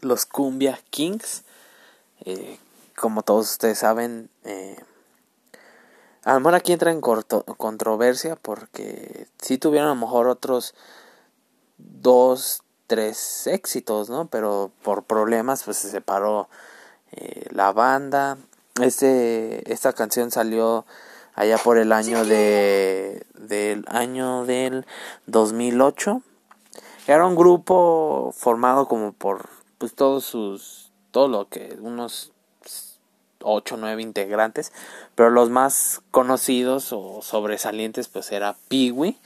los 0.00 0.26
Cumbia 0.26 0.80
Kings. 0.90 1.44
Eh, 2.24 2.58
como 2.96 3.22
todos 3.22 3.48
ustedes 3.48 3.78
saben, 3.78 4.28
eh, 4.42 4.76
a 6.24 6.34
lo 6.34 6.40
mejor 6.40 6.56
aquí 6.56 6.72
entra 6.72 6.90
en 6.90 7.00
corto, 7.00 7.44
controversia 7.44 8.34
porque 8.34 9.28
si 9.40 9.54
sí 9.54 9.58
tuvieron 9.58 9.88
a 9.88 9.94
lo 9.94 10.00
mejor 10.00 10.26
otros 10.26 10.74
dos, 12.00 12.62
tres 12.86 13.46
éxitos, 13.46 14.10
¿no? 14.10 14.26
Pero 14.26 14.70
por 14.82 15.04
problemas 15.04 15.62
pues 15.64 15.78
se 15.78 15.90
separó 15.90 16.48
eh, 17.12 17.46
la 17.50 17.72
banda. 17.72 18.38
Este, 18.80 19.72
esta 19.72 19.92
canción 19.92 20.30
salió 20.30 20.84
allá 21.34 21.58
por 21.58 21.78
el 21.78 21.92
año 21.92 22.24
de 22.24 23.24
del 23.34 23.84
año 23.88 24.44
del 24.44 24.86
2008 25.26 26.22
era 27.06 27.26
un 27.26 27.34
grupo 27.34 28.32
formado 28.36 28.86
como 28.86 29.12
por 29.12 29.48
pues 29.78 29.94
todos 29.94 30.24
sus 30.24 30.90
todo 31.10 31.28
lo 31.28 31.48
que 31.48 31.78
unos 31.80 32.32
ocho 33.42 33.76
nueve 33.76 34.02
integrantes 34.02 34.72
pero 35.14 35.30
los 35.30 35.50
más 35.50 36.02
conocidos 36.10 36.92
o 36.92 37.20
sobresalientes 37.22 38.08
pues 38.08 38.32
era 38.32 38.56
Peewee 38.68 39.18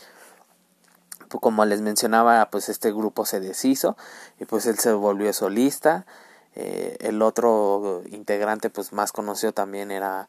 como 1.40 1.64
les 1.64 1.80
mencionaba 1.80 2.48
pues 2.50 2.68
este 2.68 2.92
grupo 2.92 3.24
se 3.24 3.40
deshizo 3.40 3.96
y 4.40 4.44
pues 4.44 4.66
él 4.66 4.78
se 4.78 4.92
volvió 4.92 5.32
solista. 5.32 6.06
Eh, 6.54 6.96
el 7.00 7.22
otro 7.22 8.02
integrante 8.10 8.70
pues 8.70 8.92
más 8.92 9.12
conocido 9.12 9.52
también 9.52 9.90
era 9.90 10.28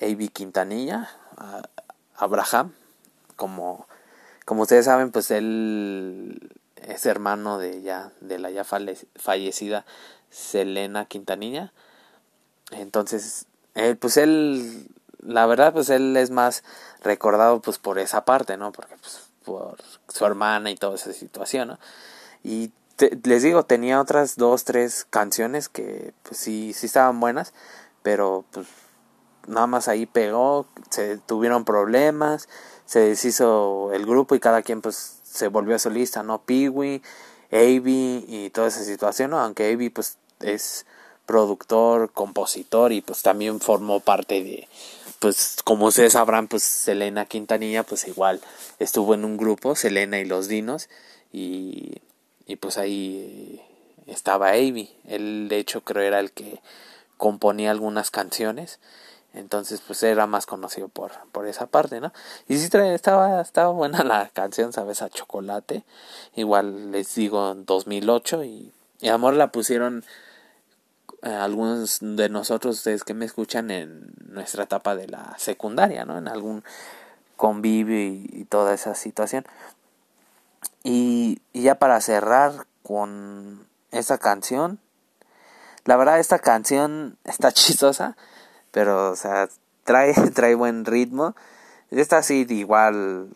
A.B. 0.00 0.28
Quintanilla 0.28 1.10
Abraham. 2.16 2.72
Como 3.36 3.86
como 4.44 4.62
ustedes 4.62 4.84
saben 4.84 5.10
pues 5.10 5.30
él 5.30 6.52
es 6.76 7.06
hermano 7.06 7.58
de 7.58 7.82
ya 7.82 8.12
de 8.20 8.38
la 8.38 8.50
ya 8.50 8.64
fallecida 8.64 9.84
Selena 10.30 11.06
Quintanilla. 11.06 11.72
Entonces 12.70 13.46
él 13.74 13.96
pues 13.96 14.16
él 14.16 14.88
la 15.20 15.46
verdad 15.46 15.72
pues 15.72 15.88
él 15.90 16.16
es 16.16 16.30
más 16.30 16.62
recordado 17.02 17.60
pues 17.60 17.78
por 17.78 17.98
esa 17.98 18.24
parte 18.24 18.56
no 18.56 18.72
porque 18.72 18.96
pues 18.96 19.30
por 19.44 19.76
su 20.08 20.24
hermana 20.24 20.70
y 20.70 20.76
toda 20.76 20.96
esa 20.96 21.12
situación 21.12 21.78
y 22.42 22.72
les 23.24 23.42
digo 23.42 23.64
tenía 23.64 24.00
otras 24.00 24.36
dos 24.36 24.64
tres 24.64 25.06
canciones 25.08 25.68
que 25.68 26.12
pues 26.22 26.38
sí 26.38 26.72
sí 26.72 26.86
estaban 26.86 27.20
buenas 27.20 27.52
pero 28.02 28.44
pues 28.50 28.66
nada 29.46 29.66
más 29.66 29.88
ahí 29.88 30.06
pegó 30.06 30.66
se 30.90 31.18
tuvieron 31.18 31.64
problemas 31.64 32.48
se 32.86 33.00
deshizo 33.00 33.92
el 33.92 34.06
grupo 34.06 34.34
y 34.34 34.40
cada 34.40 34.62
quien 34.62 34.80
pues 34.80 35.20
se 35.34 35.48
volvió 35.48 35.78
solista, 35.78 36.22
¿no? 36.22 36.42
Peewee, 36.42 37.02
Avi 37.50 38.24
y 38.28 38.50
toda 38.50 38.68
esa 38.68 38.84
situación, 38.84 39.30
¿no? 39.30 39.40
Aunque 39.40 39.72
Avi 39.72 39.90
pues 39.90 40.18
es 40.40 40.86
productor, 41.26 42.12
compositor 42.12 42.92
y 42.92 43.00
pues 43.00 43.22
también 43.22 43.60
formó 43.60 44.00
parte 44.00 44.42
de, 44.42 44.68
pues 45.24 45.56
como 45.64 45.86
ustedes 45.86 46.12
sabrán, 46.12 46.48
pues 46.48 46.62
Selena 46.62 47.24
Quintanilla 47.24 47.82
pues 47.82 48.06
igual 48.06 48.42
estuvo 48.78 49.14
en 49.14 49.24
un 49.24 49.38
grupo, 49.38 49.74
Selena 49.74 50.20
y 50.20 50.26
los 50.26 50.48
Dinos 50.48 50.90
y, 51.32 52.02
y 52.46 52.56
pues 52.56 52.76
ahí 52.76 53.62
estaba 54.06 54.50
Avi, 54.50 54.94
él 55.08 55.46
de 55.48 55.56
hecho 55.56 55.80
creo 55.80 56.02
era 56.02 56.20
el 56.20 56.30
que 56.30 56.60
componía 57.16 57.70
algunas 57.70 58.10
canciones 58.10 58.80
entonces, 59.32 59.80
pues 59.80 60.02
era 60.02 60.26
más 60.26 60.44
conocido 60.44 60.88
por, 60.88 61.12
por 61.32 61.46
esa 61.48 61.66
parte, 61.66 62.02
¿no? 62.02 62.12
Y 62.46 62.58
sí, 62.58 62.68
estaba, 62.74 63.40
estaba 63.40 63.72
buena 63.72 64.04
la 64.04 64.28
canción, 64.28 64.74
¿sabes? 64.74 65.00
A 65.00 65.08
chocolate. 65.08 65.84
Igual 66.36 66.92
les 66.92 67.14
digo, 67.14 67.50
en 67.50 67.64
2008. 67.64 68.44
Y, 68.44 68.72
y 69.00 69.08
Amor 69.08 69.34
la 69.34 69.48
pusieron 69.50 70.04
eh, 70.04 70.04
algunos 71.24 71.98
de 72.00 72.28
nosotros, 72.28 72.76
ustedes 72.76 73.04
que 73.04 73.14
me 73.14 73.24
escuchan, 73.24 73.70
en 73.70 74.12
nuestra 74.28 74.64
etapa 74.64 74.94
de 74.94 75.08
la 75.08 75.34
secundaria, 75.38 76.04
¿no? 76.04 76.18
En 76.18 76.28
algún 76.28 76.64
convivio 77.36 77.98
y, 77.98 78.46
toda 78.48 78.74
esa 78.74 78.94
situación. 78.94 79.44
Y, 80.82 81.40
y 81.52 81.62
ya 81.62 81.76
para 81.76 82.00
cerrar 82.00 82.66
con 82.82 83.66
esta 83.90 84.18
canción. 84.18 84.78
La 85.84 85.96
verdad, 85.96 86.18
esta 86.18 86.38
canción 86.38 87.16
está 87.24 87.52
chistosa 87.52 88.16
pero, 88.74 89.12
o 89.12 89.16
sea, 89.16 89.48
trae, 89.84 90.12
trae 90.34 90.54
buen 90.56 90.84
ritmo. 90.84 91.34
Esta 91.90 92.22
sí, 92.22 92.44
igual, 92.50 93.28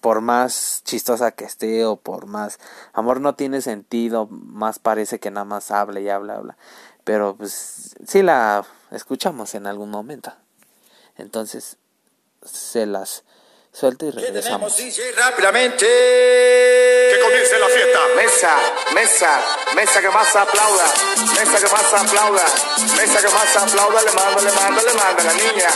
por 0.00 0.20
más 0.20 0.82
chistosa 0.84 1.32
que 1.32 1.44
esté 1.44 1.84
o 1.84 1.96
por 1.96 2.26
más 2.26 2.58
amor 2.92 3.20
no 3.20 3.34
tiene 3.34 3.60
sentido, 3.60 4.26
más 4.30 4.78
parece 4.78 5.18
que 5.18 5.30
nada 5.30 5.44
más 5.44 5.70
habla 5.70 6.00
y 6.00 6.08
habla, 6.08 6.36
habla. 6.36 6.56
Pero 7.04 7.36
pues 7.36 7.96
sí 8.06 8.22
la 8.22 8.64
escuchamos 8.90 9.54
en 9.54 9.66
algún 9.66 9.90
momento. 9.90 10.32
Entonces, 11.16 11.76
se 12.44 12.86
las 12.86 13.24
suelto 13.72 14.06
y 14.06 14.10
regresamos. 14.10 14.76
rápidamente. 15.16 16.77
La 17.56 17.66
fiesta. 17.66 18.00
Mesa, 18.14 18.50
mesa, 18.92 19.40
mesa 19.74 20.00
que 20.02 20.10
más 20.10 20.36
aplauda. 20.36 20.84
Mesa 21.34 21.58
que 21.58 21.68
más 21.72 21.94
aplauda. 21.94 22.44
Mesa 22.96 23.20
que 23.20 23.28
más 23.28 23.56
aplauda. 23.56 24.02
Le 24.02 24.12
mando, 24.12 24.40
le 24.42 24.52
mando, 24.52 24.82
le 24.82 24.92
mando 24.92 25.22
a 25.22 25.24
la 25.24 25.32
niña. 25.32 25.68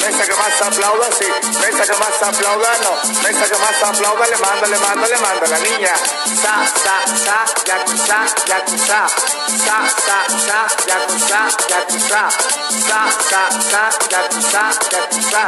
Mesa 0.00 0.26
que 0.26 0.34
más 0.34 0.62
aplauda, 0.62 1.08
sí. 1.18 1.26
Mesa 1.60 1.86
que 1.86 1.98
más 1.98 2.22
aplauda, 2.22 2.68
no. 2.82 3.22
Mesa 3.22 3.48
que 3.48 3.56
más 3.58 3.82
aplauda. 3.82 4.26
Le 4.26 4.36
mando, 4.38 4.66
le 4.66 4.78
mando, 4.78 5.06
le 5.06 5.16
mando 5.18 5.44
a 5.44 5.48
la 5.48 5.58
niña. 5.58 5.94
Sa, 6.42 6.66
sa, 6.82 6.94
sa, 7.24 7.44
yakuza, 7.64 8.18
yakuza. 8.46 9.06
Sa, 9.64 9.78
sa, 10.04 10.18
sa, 10.46 10.66
yakuza, 10.86 11.40
yakuza. 11.68 12.22
Sa, 12.88 13.00
sa, 13.30 13.42
sa, 13.70 13.82
yakuza, 14.10 14.62
yakuza. 14.90 15.42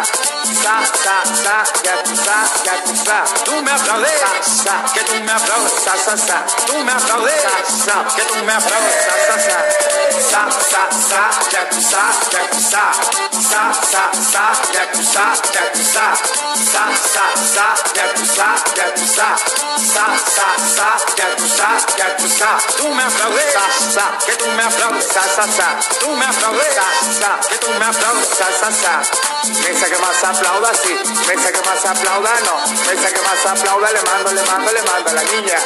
Sa, 0.62 0.74
sa, 1.02 1.14
sa, 1.42 1.64
yakuza, 1.82 2.36
yakuza. 2.64 3.24
Tú 3.44 3.62
me 3.62 3.70
aplaudes, 3.72 4.20
sa, 4.64 4.84
que 4.94 5.00
tú 5.00 5.14
me 5.24 5.32
aplaudes, 5.32 5.71
sa, 5.84 5.96
sa, 5.96 6.16
sa. 6.16 6.46
tú 6.66 6.74
me 6.84 6.92
aplaudes, 6.92 7.42
sa, 7.84 8.04
que 8.16 8.22
tú 8.22 8.44
me 8.44 8.52
aplaudes, 8.52 8.94
sa, 9.06 9.14
sa, 9.26 9.36
sa. 9.48 9.58
Sa, 10.30 10.42
sa, 10.50 10.82
sa, 11.08 11.22
yakuza, 11.52 12.02
yakuza. 12.32 13.31
Sa, 13.42 13.72
sa, 13.74 14.02
sa, 14.32 14.44
yakuza, 14.72 15.24
yakuza. 15.54 16.06
Sa, 16.72 16.84
sa, 17.12 17.24
sa, 17.54 17.66
yakuza, 17.96 18.48
yakuza. 18.78 19.28
Sa, 19.92 20.06
sa, 20.36 20.46
sa, 20.76 20.88
yakuza, 21.18 21.68
yakuza. 21.98 22.50
tú 22.76 22.88
me 22.94 23.02
aplaudes, 23.02 23.52
Sa, 23.52 23.90
sa, 23.94 24.06
que 24.26 24.32
tú 24.36 24.46
me 24.56 24.62
aplaudes, 24.62 25.06
sa, 25.06 25.22
sa, 25.22 25.44
sa. 25.58 25.68
tú 26.00 26.08
me 26.14 26.24
aplaudes, 26.24 26.74
Sa, 26.74 26.86
sa, 27.20 27.48
que 27.48 27.58
tú 27.58 27.68
me 27.78 27.84
aplaudes. 27.84 28.28
sa, 28.28 28.46
sa, 28.60 28.70
sa. 28.70 28.94
Mesa 29.62 29.86
que 29.90 29.98
más 29.98 30.24
aplauda, 30.24 30.70
sí. 30.82 30.94
Mesa 31.26 31.52
que 31.52 31.60
más 31.68 31.84
aplauda, 31.84 32.30
no. 32.46 32.54
Mesa 32.86 33.08
que 33.12 33.20
más 33.22 33.46
aplauda, 33.46 33.90
le 33.92 34.02
mando, 34.02 34.32
le 34.32 34.42
mando, 34.44 34.72
le 34.72 34.82
mando 34.82 35.10
a 35.10 35.12
la 35.14 35.22
niña. 35.24 35.58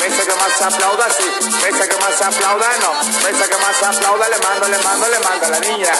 Mesa 0.00 0.22
que 0.24 0.34
más 0.34 0.62
aplauda, 0.62 1.06
sí. 1.10 1.26
Mesa 1.62 1.88
que 1.88 1.96
más 1.96 2.22
aplauda, 2.22 2.68
no. 2.80 2.92
Mesa 3.24 3.48
que 3.48 3.56
más 3.58 3.82
aplauda, 3.82 4.28
le 4.28 4.38
mando, 4.38 4.68
le 4.68 4.78
mando, 4.78 5.08
le 5.08 5.18
mando 5.20 5.46
a 5.46 5.50
la 5.50 5.60
niña. 5.60 5.92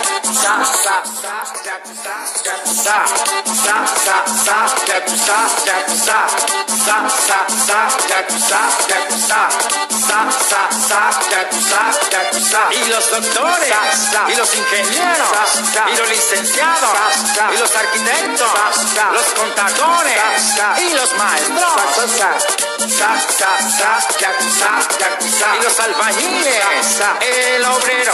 Sa, 0.43 0.64
sa, 0.64 1.03
Y 12.70 12.89
los 12.89 13.11
doctores, 13.11 13.75
y 14.29 14.35
los 14.35 14.55
ingenieros, 14.55 15.29
y 15.93 15.97
los 15.97 16.09
licenciados, 16.09 16.91
y 17.53 17.57
los 17.59 17.75
arquitectos, 17.75 18.51
los 19.12 19.25
contadores, 19.35 20.22
y 20.79 20.95
los 20.95 21.14
maestros, 21.16 21.72
y 25.59 25.62
los 25.62 25.81
albañiles, 25.81 27.03
el 27.20 27.64
obrero, 27.64 28.12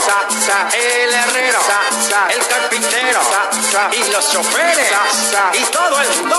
el 0.73 1.13
herrero, 1.13 1.59
el 2.29 2.47
carpintero, 2.47 2.90
Y 3.91 4.11
los 4.11 4.31
choferes, 4.31 4.87
y 5.53 5.63
todo 5.65 6.01
el 6.01 6.09
mundo, 6.17 6.37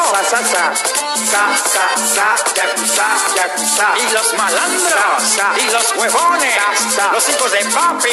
y 3.96 4.12
los 4.12 4.34
malandros, 4.34 5.38
y 5.56 5.70
los 5.70 5.96
huevones, 5.96 6.54
los 7.12 7.28
hijos 7.28 7.52
de 7.52 7.64
papi, 7.64 8.10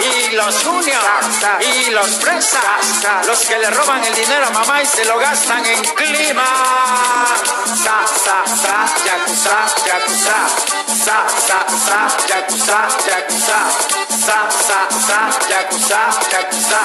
y 0.00 0.30
los 0.32 0.64
juniors, 0.64 1.26
y 1.60 1.90
los 1.90 2.08
presas, 2.16 2.42
Sa, 2.52 2.60
sa. 3.00 3.22
los 3.24 3.38
que 3.40 3.56
le 3.58 3.70
roban 3.70 4.04
el 4.04 4.14
dinero 4.14 4.46
a 4.46 4.50
mamá 4.50 4.82
y 4.82 4.86
se 4.86 5.04
lo 5.04 5.18
gastan 5.18 5.64
en 5.64 5.82
clima. 5.94 6.44
Sa, 11.04 11.26
sa, 11.48 11.58
sa, 11.86 11.98
yakuza, 12.30 12.78
yakuza. 13.08 13.58
Sa, 14.26 14.38
sa, 14.68 14.78
sa, 15.06 15.18
yakuza, 15.50 16.00
yakuza. 16.32 16.80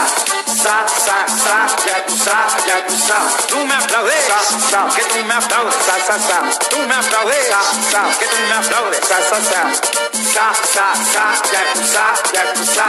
Sa, 0.64 0.76
sa, 1.06 1.18
sa, 1.44 1.58
yakuza, 1.86 2.38
yakuza. 2.68 3.18
Tú 3.48 3.58
me 3.66 3.76
aplaudes, 3.76 4.26
Sa, 4.28 4.40
sa. 4.72 4.96
que 4.96 5.04
tú 5.06 5.24
me 5.24 5.34
aplaudes, 5.34 5.76
Sa, 5.86 5.96
sa, 6.08 6.16
sa. 6.20 6.40
tú 6.70 6.78
me 6.80 6.96
aplaudes, 6.96 7.48
Sa, 7.48 7.62
sa. 7.92 8.02
que 8.20 8.26
tú 8.26 8.38
me 8.50 8.56
aplaudes. 8.56 9.02
Sa, 9.08 9.18
sa, 9.30 9.38
sa. 9.42 10.07
Sa, 10.38 10.54
sa, 10.54 10.94
sa, 10.94 11.24
yakuza, 11.50 12.06
yakuza. 12.30 12.88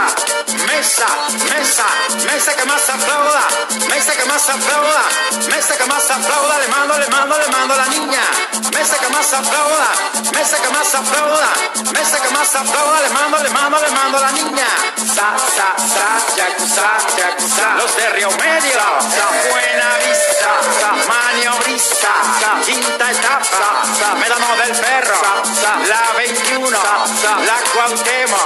Mesa, 0.69 1.09
mesa, 1.49 1.87
mesa 2.29 2.53
que 2.53 2.65
más 2.65 2.87
aplauda, 2.89 3.43
mesa 3.89 4.13
que 4.13 4.25
más 4.25 4.49
aplauda, 4.49 5.03
mesa 5.49 5.75
que 5.75 5.85
más 5.85 6.11
aplauda, 6.11 6.59
le 6.59 6.67
mando, 6.67 6.99
le 6.99 7.07
mando, 7.07 7.39
le 7.39 7.47
mando 7.47 7.73
a 7.73 7.77
la 7.77 7.87
niña. 7.87 8.21
Mesa 8.71 8.97
que 8.99 9.09
más 9.09 9.33
aplauda, 9.33 9.89
mesa 10.31 10.57
que 10.61 10.69
más 10.69 10.93
aplauda, 10.93 11.49
mesa 11.91 12.21
que 12.21 12.29
más 12.29 12.55
aplauda, 12.55 13.01
le 13.01 13.09
mando, 13.09 13.37
le 13.41 13.49
mando, 13.49 13.81
le 13.81 13.89
mando 13.89 14.17
a 14.19 14.21
la 14.21 14.31
niña. 14.31 14.67
Sa, 15.15 15.33
sa, 15.55 15.73
sa, 15.73 16.05
yakuza, 16.37 16.87
yakuza. 17.17 17.75
Los 17.77 17.95
de 17.97 18.09
Río 18.11 18.29
Medio, 18.29 18.81
Buena 19.49 19.89
Vista, 20.05 20.51
Maniobrista, 21.07 22.13
Quinta 22.63 23.09
Etapa, 23.09 24.15
Medano 24.19 24.55
del 24.61 24.77
Perro, 24.77 25.19
La 25.87 26.13
21, 26.15 26.77
La 27.45 27.57
Cuauhtémoc, 27.73 28.45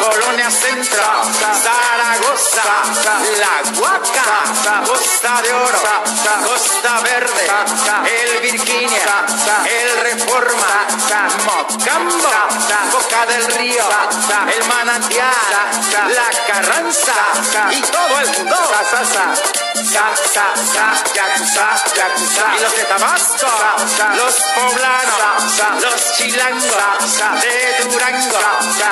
Colonia 0.00 0.50
Centro, 0.50 1.02
Zaragoza, 1.62 2.62
La 3.38 3.80
Huaca, 3.80 4.84
Costa 4.86 5.42
de 5.42 5.52
Oro, 5.52 5.78
Costa 6.46 7.00
Verde, 7.00 7.46
El 8.04 8.40
Virginia, 8.40 9.24
El 9.64 10.00
Reforma, 10.02 10.86
Mocambo, 11.46 12.30
Boca 12.92 13.26
del 13.26 13.46
Río, 13.54 13.84
El 14.54 14.64
Manantial, 14.68 15.34
La 16.08 16.28
Carranza 16.46 17.14
y 17.70 17.80
todo 17.82 18.20
el 18.20 18.28
mundo. 18.38 18.56
Sa, 19.84 20.16
sa, 20.16 20.46
sa. 20.72 20.86
Yakuza, 21.14 21.66
yakuza. 21.94 22.44
Y 22.56 22.62
los 22.62 22.74
de 22.76 22.84
Tabasco, 22.84 23.46
los 24.16 24.34
poblanos, 24.54 25.82
los 25.82 26.12
chilangos, 26.16 26.72
de 27.42 27.84
Durango, 27.84 28.38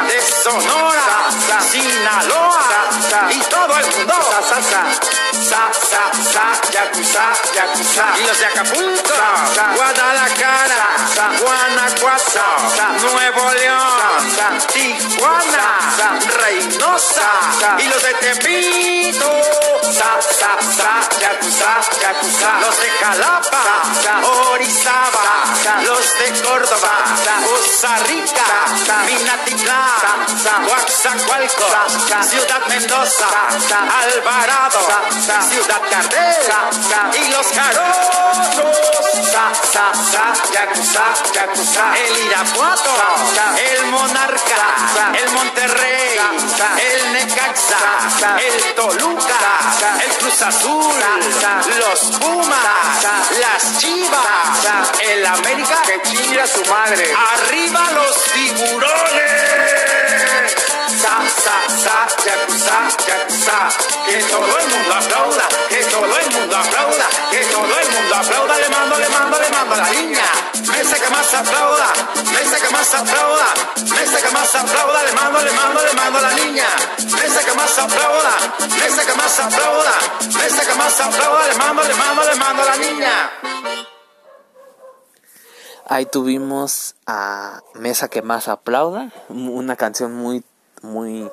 de 0.09 0.21
Sonora, 0.21 1.31
Sinaloa 1.71 3.31
y 3.31 3.41
todo 3.41 3.79
el 3.79 3.87
mundo. 3.97 4.15
Sa, 5.49 5.71
sa, 5.73 6.03
sa. 6.33 6.71
Yakuza, 6.71 7.33
yakuza. 7.55 8.05
Y 8.19 8.27
los 8.27 8.39
de 8.39 8.47
Acapulco, 8.47 9.15
Guadalajara, 9.75 10.83
Guanajuato, 11.41 12.45
Nuevo 13.01 13.53
León, 13.55 14.61
Tijuana, 14.73 15.79
Reynosa. 16.39 17.31
Y 17.79 17.89
los 17.89 18.03
de 18.03 18.15
Tepito, 18.15 19.31
side. 20.83 21.02
Yakuza. 21.23 22.59
Los 22.61 22.81
de 22.81 22.91
Jalapa, 22.91 23.63
Orizaba, 24.53 25.45
los 25.85 26.19
de 26.19 26.43
Córdoba, 26.43 27.05
Costa 27.45 27.97
Rica, 28.09 28.45
Minatitlán, 29.07 30.27
Coaxacualco, 30.67 31.67
Ciudad 32.29 32.67
Mendoza, 32.69 33.29
Alvarado, 34.03 34.81
Ciudad 35.49 35.83
Cartel 35.91 36.47
y 37.15 37.31
los 37.31 37.47
Jarochos. 37.47 38.23
Yakuza. 41.33 41.95
El 41.97 42.27
Irapuato, 42.27 42.91
el 43.57 43.87
Monarca, 43.87 45.13
el 45.15 45.31
Monterrey, 45.33 46.19
el 46.79 47.13
Necaxa, 47.13 48.39
el 48.39 48.75
Toluca, 48.75 49.39
el 50.05 50.11
Cruz 50.19 50.43
Azul, 50.43 51.03
los 51.19 52.01
Pumas, 52.19 53.07
las 53.39 53.79
Chivas, 53.79 54.93
el 55.01 55.27
América, 55.27 55.83
Que 55.85 56.01
chingue 56.03 56.41
a 56.41 56.47
su 56.47 56.65
madre. 56.65 57.13
arriba 57.35 57.91
los 57.93 58.23
tiburones. 58.33 59.53
Que 64.07 64.23
todo 64.25 64.59
el 64.59 64.69
mundo 64.69 64.95
aplauda, 64.95 65.49
que 65.69 65.85
todo 65.85 66.05
el 66.05 66.31
mundo 66.31 66.57
aplauda, 66.57 67.07
que 67.31 67.45
todo 67.45 67.65
el 67.65 67.89
mundo 67.91 68.15
aplauda. 68.15 68.57
Le 68.59 68.69
mando, 68.69 68.99
le 68.99 69.09
mando, 69.09 69.39
le 69.39 69.51
mando 69.51 69.75
a 69.75 69.79
la 69.79 69.91
niña. 69.91 70.25
Mesa 70.69 70.97
que 70.99 71.11
más 71.11 71.35
aplauda, 71.35 71.93
mesa 72.33 72.57
que 72.61 72.73
más 72.73 72.95
aplauda, 72.95 73.47
mesa 73.77 74.23
que 74.23 74.31
más 74.31 74.55
aplauda. 74.55 75.03
Le 75.03 75.13
mando, 75.13 75.41
le 75.43 75.53
mando, 75.53 75.85
le 75.85 75.93
mando 75.93 76.19
a 76.19 76.23
la 76.23 76.33
niña. 76.33 76.67
Mesa 76.99 77.45
que 77.45 77.53
más 77.53 77.79
aplauda, 77.79 78.31
mesa 78.59 79.07
que 79.07 79.15
más 79.15 79.41
aplauda, 79.41 79.93
mesa 80.39 80.67
que 80.67 80.75
más 80.75 81.01
aplauda. 81.01 81.47
Le 81.49 81.55
mando, 81.55 81.83
le 81.83 81.95
mando, 81.95 82.25
le 82.25 82.35
mando 82.37 82.63
a 82.63 82.67
la 82.67 82.77
niña. 82.77 83.31
Ahí 85.89 86.07
tuvimos 86.07 86.95
a 87.07 87.61
Mesa 87.75 88.09
que 88.09 88.23
más 88.23 88.49
aplauda, 88.49 89.11
una 89.29 89.77
canción 89.77 90.15
muy, 90.15 90.43
muy, 90.81 91.31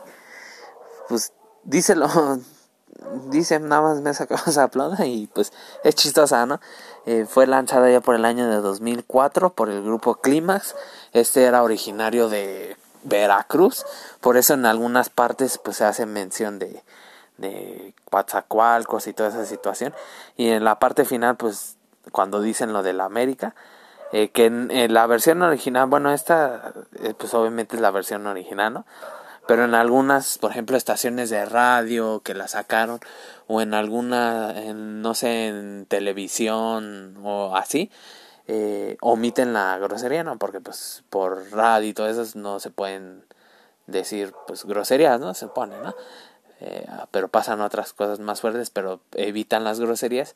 pues, 1.09 1.33
díselo, 1.63 2.07
dice 3.29 3.59
nada 3.59 3.81
más 3.81 4.01
Mesa 4.01 4.27
que 4.27 4.35
más 4.35 4.57
aplauda 4.57 5.05
y 5.05 5.27
pues 5.27 5.51
es 5.83 5.95
chistosa, 5.95 6.45
¿no? 6.45 6.59
Eh, 7.05 7.25
fue 7.27 7.47
lanzada 7.47 7.89
ya 7.89 8.01
por 8.01 8.15
el 8.15 8.25
año 8.25 8.47
de 8.49 8.57
2004 8.57 9.53
por 9.53 9.69
el 9.69 9.83
grupo 9.83 10.15
Clímax, 10.15 10.75
este 11.13 11.43
era 11.43 11.63
originario 11.63 12.29
de 12.29 12.77
Veracruz, 13.03 13.85
por 14.21 14.37
eso 14.37 14.53
en 14.53 14.65
algunas 14.65 15.09
partes 15.09 15.57
pues 15.57 15.77
se 15.77 15.85
hace 15.85 16.05
mención 16.05 16.59
de, 16.59 16.83
de 17.37 17.93
Coatzacoalcos 18.09 19.07
y 19.07 19.13
toda 19.13 19.29
esa 19.29 19.45
situación, 19.45 19.93
y 20.35 20.49
en 20.49 20.63
la 20.63 20.79
parte 20.79 21.05
final 21.05 21.37
pues 21.37 21.77
cuando 22.11 22.41
dicen 22.41 22.73
lo 22.73 22.83
de 22.83 22.93
la 22.93 23.05
América, 23.05 23.55
eh, 24.11 24.29
que 24.29 24.47
en 24.47 24.93
la 24.93 25.05
versión 25.05 25.41
original, 25.43 25.87
bueno, 25.87 26.11
esta 26.11 26.73
eh, 27.03 27.13
pues 27.15 27.33
obviamente 27.35 27.75
es 27.75 27.81
la 27.81 27.91
versión 27.91 28.25
original, 28.25 28.73
¿no? 28.73 28.85
Pero 29.49 29.65
en 29.65 29.73
algunas, 29.73 30.37
por 30.37 30.51
ejemplo, 30.51 30.77
estaciones 30.77 31.31
de 31.31 31.43
radio 31.43 32.21
que 32.23 32.35
la 32.35 32.47
sacaron, 32.47 32.99
o 33.47 33.61
en 33.61 33.73
alguna, 33.73 34.53
en, 34.55 35.01
no 35.01 35.15
sé, 35.15 35.47
en 35.47 35.87
televisión 35.87 37.17
o 37.23 37.55
así, 37.55 37.89
eh, 38.45 38.95
omiten 39.01 39.53
la 39.53 39.75
grosería, 39.79 40.23
¿no? 40.23 40.37
Porque 40.37 40.61
pues 40.61 41.03
por 41.09 41.51
radio 41.51 41.89
y 41.89 41.93
todo 41.95 42.07
eso 42.09 42.37
no 42.37 42.59
se 42.59 42.69
pueden 42.69 43.23
decir 43.87 44.35
pues 44.45 44.65
groserías, 44.65 45.19
¿no? 45.19 45.33
Se 45.33 45.47
pone, 45.47 45.79
¿no? 45.79 45.95
Eh, 46.59 46.85
pero 47.09 47.27
pasan 47.27 47.61
otras 47.61 47.93
cosas 47.93 48.19
más 48.19 48.41
fuertes, 48.41 48.69
pero 48.69 48.99
evitan 49.13 49.63
las 49.63 49.79
groserías 49.79 50.35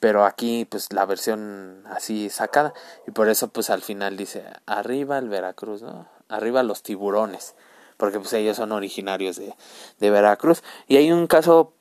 pero 0.00 0.24
aquí 0.24 0.64
pues 0.64 0.92
la 0.92 1.06
versión 1.06 1.84
así 1.88 2.30
sacada 2.30 2.72
y 3.06 3.12
por 3.12 3.28
eso 3.28 3.48
pues 3.48 3.70
al 3.70 3.82
final 3.82 4.16
dice 4.16 4.44
arriba 4.66 5.18
el 5.18 5.28
Veracruz 5.28 5.82
no 5.82 6.06
arriba 6.28 6.62
los 6.62 6.84
tiburones 6.84 7.56
porque 7.98 8.18
pues 8.18 8.32
ellos 8.32 8.56
son 8.56 8.72
originarios 8.72 9.36
de, 9.36 9.54
de 10.00 10.10
Veracruz. 10.10 10.62
Y 10.86 10.96
hay 10.96 11.12
un 11.12 11.26
caso 11.26 11.74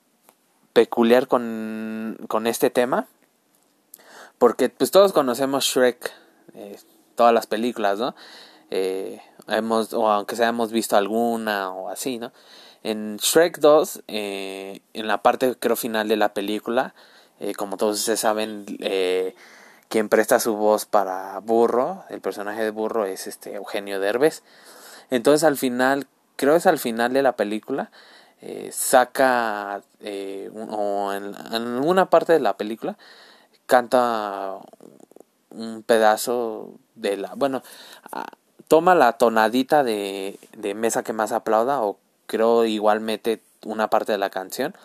peculiar 0.73 1.27
con, 1.27 2.17
con 2.27 2.45
este 2.45 2.69
tema 2.69 3.07
porque 4.37 4.69
pues 4.69 4.91
todos 4.91 5.13
conocemos 5.13 5.63
Shrek 5.63 6.11
eh, 6.53 6.77
todas 7.15 7.33
las 7.33 7.47
películas 7.47 7.97
no 7.97 8.13
eh, 8.69 9.19
hemos 9.47 9.93
o 9.93 10.11
aunque 10.11 10.35
sea 10.35 10.49
hemos 10.49 10.71
visto 10.71 10.95
alguna 10.95 11.71
o 11.71 11.89
así 11.89 12.19
no 12.19 12.31
en 12.83 13.17
Shrek 13.17 13.57
2 13.57 14.03
eh, 14.07 14.81
en 14.93 15.07
la 15.07 15.23
parte 15.23 15.55
creo 15.57 15.75
final 15.75 16.07
de 16.09 16.17
la 16.17 16.35
película 16.35 16.93
eh, 17.39 17.53
como 17.53 17.77
todos 17.77 17.99
ustedes 17.99 18.19
saben, 18.19 18.65
eh, 18.79 19.35
quien 19.89 20.09
presta 20.09 20.39
su 20.39 20.55
voz 20.55 20.85
para 20.85 21.39
Burro, 21.39 22.03
el 22.09 22.19
personaje 22.19 22.63
de 22.63 22.71
Burro 22.71 23.05
es 23.05 23.27
este 23.27 23.55
Eugenio 23.55 23.99
Derbez. 23.99 24.43
Entonces 25.09 25.43
al 25.43 25.57
final, 25.57 26.07
creo 26.35 26.55
es 26.55 26.65
al 26.67 26.79
final 26.79 27.13
de 27.13 27.21
la 27.21 27.35
película, 27.35 27.91
eh, 28.41 28.69
saca, 28.71 29.81
eh, 30.01 30.51
o 30.53 31.13
en, 31.13 31.25
en 31.25 31.75
alguna 31.77 32.09
parte 32.09 32.33
de 32.33 32.39
la 32.39 32.57
película, 32.57 32.97
canta 33.65 34.57
un 35.49 35.83
pedazo 35.83 36.71
de 36.95 37.17
la, 37.17 37.33
bueno, 37.35 37.63
ah, 38.11 38.27
toma 38.67 38.95
la 38.95 39.13
tonadita 39.13 39.83
de, 39.83 40.39
de 40.57 40.73
Mesa 40.73 41.03
que 41.03 41.13
más 41.13 41.31
aplauda, 41.31 41.81
o 41.81 41.97
creo 42.27 42.65
igual 42.65 42.99
mete 42.99 43.41
una 43.65 43.89
parte 43.89 44.11
de 44.11 44.17
la 44.17 44.29
canción 44.29 44.75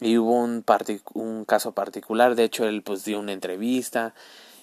y 0.00 0.18
hubo 0.18 0.32
un, 0.32 0.64
un 1.14 1.44
caso 1.44 1.72
particular, 1.72 2.34
de 2.34 2.44
hecho 2.44 2.66
él 2.66 2.82
pues 2.82 3.04
dio 3.04 3.20
una 3.20 3.32
entrevista 3.32 4.14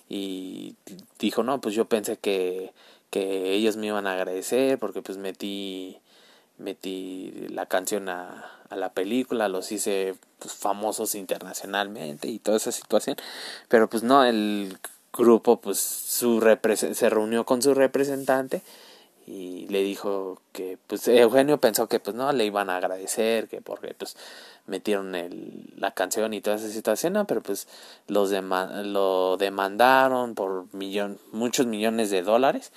y 0.09 0.75
dijo, 1.19 1.43
no, 1.43 1.61
pues 1.61 1.73
yo 1.73 1.85
pensé 1.85 2.17
que, 2.17 2.73
que 3.11 3.53
ellos 3.53 3.77
me 3.77 3.87
iban 3.87 4.07
a 4.07 4.13
agradecer 4.13 4.79
porque 4.79 5.03
pues 5.03 5.19
metí, 5.19 5.99
metí 6.57 7.47
la 7.49 7.67
canción 7.67 8.09
a, 8.09 8.61
a 8.69 8.75
la 8.75 8.93
película, 8.93 9.49
los 9.49 9.71
hice 9.71 10.15
pues, 10.39 10.55
famosos 10.55 11.13
internacionalmente 11.13 12.29
y 12.29 12.39
toda 12.39 12.57
esa 12.57 12.71
situación, 12.71 13.17
pero 13.67 13.89
pues 13.89 14.01
no, 14.01 14.23
el 14.23 14.79
grupo 15.13 15.59
pues 15.61 15.79
su 15.79 16.39
se 16.63 17.09
reunió 17.09 17.45
con 17.45 17.61
su 17.61 17.73
representante 17.73 18.63
y 19.27 19.67
le 19.67 19.83
dijo 19.83 20.41
que 20.51 20.77
pues 20.87 21.07
Eugenio 21.07 21.59
pensó 21.59 21.87
que 21.87 21.99
pues 21.99 22.15
no 22.15 22.31
le 22.31 22.45
iban 22.45 22.69
a 22.69 22.77
agradecer 22.77 23.47
que 23.49 23.61
porque 23.61 23.93
pues 23.93 24.15
metieron 24.67 25.15
el, 25.15 25.73
la 25.77 25.91
canción 25.91 26.33
y 26.33 26.41
toda 26.41 26.57
esa 26.57 26.69
situación, 26.69 27.25
pero 27.27 27.41
pues 27.41 27.67
los 28.07 28.31
lo 28.31 29.37
demandaron 29.37 30.35
por 30.35 30.73
millón, 30.73 31.19
muchos 31.31 31.65
millones 31.65 32.09
de 32.09 32.21
dólares. 32.21 32.71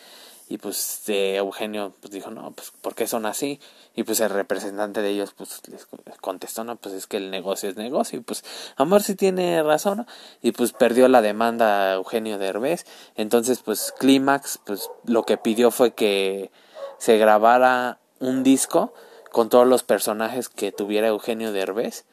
Y 0.47 0.59
pues 0.59 1.03
de 1.07 1.37
Eugenio 1.37 1.95
pues 2.01 2.12
dijo 2.12 2.30
no 2.30 2.51
pues 2.51 2.70
por 2.82 2.95
qué 2.95 3.07
son 3.07 3.24
así 3.24 3.61
y 3.97 4.03
pues 4.03 4.20
el 4.20 4.28
representante 4.28 5.01
de 5.01 5.09
ellos 5.09 5.32
pues 5.35 5.62
les 5.68 5.87
contestó 6.20 6.64
no 6.64 6.76
pues 6.76 6.95
es 6.95 7.07
que 7.07 7.16
el 7.16 7.30
negocio 7.30 7.70
es 7.70 7.76
negocio 7.76 8.18
y 8.18 8.22
pues 8.22 8.45
Amor 8.76 9.03
sí 9.03 9.14
tiene 9.14 9.62
razón 9.62 10.07
y 10.43 10.53
pues 10.53 10.72
perdió 10.72 11.09
la 11.09 11.22
demanda 11.22 11.95
Eugenio 11.95 12.37
Derbez. 12.37 12.85
Entonces 13.16 13.62
pues 13.64 13.95
Clímax 13.99 14.61
pues 14.66 14.91
lo 15.07 15.22
que 15.24 15.39
pidió 15.39 15.70
fue 15.70 15.95
que 15.95 16.51
se 16.99 17.16
grabara 17.16 17.99
un 18.20 18.43
disco 18.43 18.93
con 19.35 19.49
todos 19.49 19.66
los 19.66 19.82
personajes 19.82 20.49
que 20.49 20.70
tuviera 20.70 21.09
Eugenio 21.09 21.51
Derbez 21.51 22.05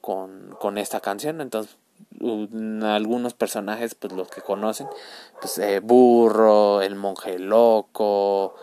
con, 0.00 0.54
con 0.60 0.78
esta 0.78 1.00
canción. 1.00 1.40
Entonces 1.40 1.76
algunos 2.84 3.34
personajes 3.34 3.96
pues 3.96 4.12
los 4.12 4.28
que 4.28 4.40
conocen 4.40 4.86
pues 5.40 5.58
eh, 5.58 5.80
burro 5.80 6.80
el 6.80 6.94
monje 6.94 7.40
loco 7.40 8.54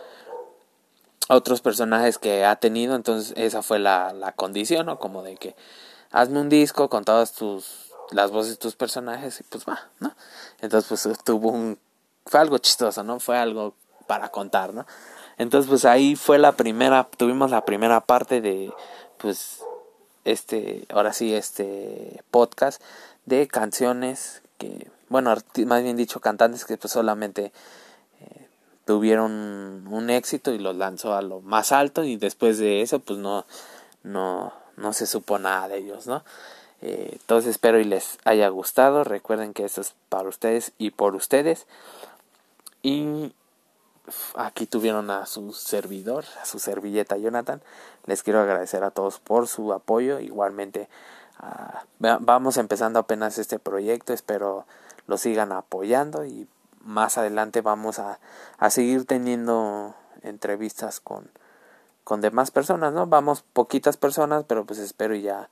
otros 1.28 1.60
personajes 1.60 2.16
que 2.16 2.46
ha 2.46 2.56
tenido. 2.56 2.94
Entonces 2.94 3.34
esa 3.36 3.60
fue 3.60 3.78
la, 3.78 4.14
la 4.14 4.32
condición 4.32 4.86
no 4.86 4.98
como 4.98 5.22
de 5.22 5.36
que 5.36 5.54
hazme 6.10 6.40
un 6.40 6.48
disco 6.48 6.88
con 6.88 7.04
todas 7.04 7.32
tus 7.32 7.92
las 8.10 8.30
voces 8.30 8.52
de 8.52 8.56
tus 8.56 8.74
personajes 8.74 9.38
y 9.40 9.42
pues 9.42 9.66
va 9.66 9.82
no 10.00 10.14
entonces 10.62 11.02
pues 11.02 11.18
tuvo 11.24 11.50
un 11.50 11.78
fue 12.24 12.40
algo 12.40 12.56
chistoso 12.56 13.02
no 13.02 13.20
fue 13.20 13.36
algo 13.36 13.74
para 14.06 14.30
contar 14.30 14.72
no 14.72 14.86
entonces 15.38 15.68
pues 15.68 15.84
ahí 15.84 16.16
fue 16.16 16.38
la 16.38 16.52
primera 16.52 17.08
tuvimos 17.16 17.50
la 17.50 17.64
primera 17.64 18.00
parte 18.00 18.40
de 18.40 18.72
pues 19.16 19.62
este 20.24 20.84
ahora 20.90 21.12
sí 21.12 21.34
este 21.34 22.22
podcast 22.30 22.82
de 23.28 23.46
canciones 23.46 24.42
que, 24.58 24.90
bueno, 25.08 25.34
más 25.66 25.82
bien 25.82 25.96
dicho, 25.96 26.20
cantantes 26.20 26.64
que 26.64 26.76
pues 26.76 26.92
solamente 26.92 27.52
eh, 28.20 28.48
tuvieron 28.84 29.86
un 29.88 30.10
éxito 30.10 30.52
y 30.52 30.58
los 30.58 30.76
lanzó 30.76 31.14
a 31.14 31.22
lo 31.22 31.40
más 31.40 31.72
alto 31.72 32.04
y 32.04 32.16
después 32.16 32.58
de 32.58 32.82
eso 32.82 32.98
pues 32.98 33.18
no, 33.18 33.46
no, 34.02 34.52
no 34.76 34.92
se 34.92 35.06
supo 35.06 35.38
nada 35.38 35.68
de 35.68 35.78
ellos, 35.78 36.06
¿no? 36.06 36.24
Eh, 36.80 37.10
entonces 37.12 37.50
espero 37.50 37.80
y 37.80 37.84
les 37.84 38.18
haya 38.24 38.48
gustado. 38.48 39.04
Recuerden 39.04 39.52
que 39.52 39.64
esto 39.64 39.80
es 39.80 39.94
para 40.08 40.28
ustedes 40.28 40.72
y 40.78 40.90
por 40.90 41.14
ustedes. 41.14 41.66
Y 42.82 43.32
aquí 44.34 44.66
tuvieron 44.66 45.10
a 45.10 45.26
su 45.26 45.52
servidor, 45.52 46.24
a 46.42 46.44
su 46.44 46.58
servilleta 46.58 47.16
Jonathan. 47.16 47.62
Les 48.06 48.22
quiero 48.22 48.40
agradecer 48.40 48.84
a 48.84 48.90
todos 48.90 49.18
por 49.18 49.48
su 49.48 49.72
apoyo. 49.72 50.20
Igualmente 50.20 50.88
Ah, 51.40 51.84
vamos 52.00 52.56
empezando 52.56 52.98
apenas 52.98 53.38
este 53.38 53.60
proyecto, 53.60 54.12
espero 54.12 54.66
lo 55.06 55.16
sigan 55.16 55.52
apoyando 55.52 56.24
y 56.24 56.48
más 56.80 57.16
adelante 57.16 57.60
vamos 57.60 58.00
a, 58.00 58.18
a 58.58 58.70
seguir 58.70 59.06
teniendo 59.06 59.94
entrevistas 60.22 60.98
con, 61.00 61.30
con 62.02 62.20
demás 62.20 62.50
personas, 62.50 62.92
¿no? 62.92 63.06
Vamos 63.06 63.44
poquitas 63.52 63.96
personas, 63.96 64.44
pero 64.48 64.64
pues 64.66 64.80
espero 64.80 65.14
ya 65.14 65.48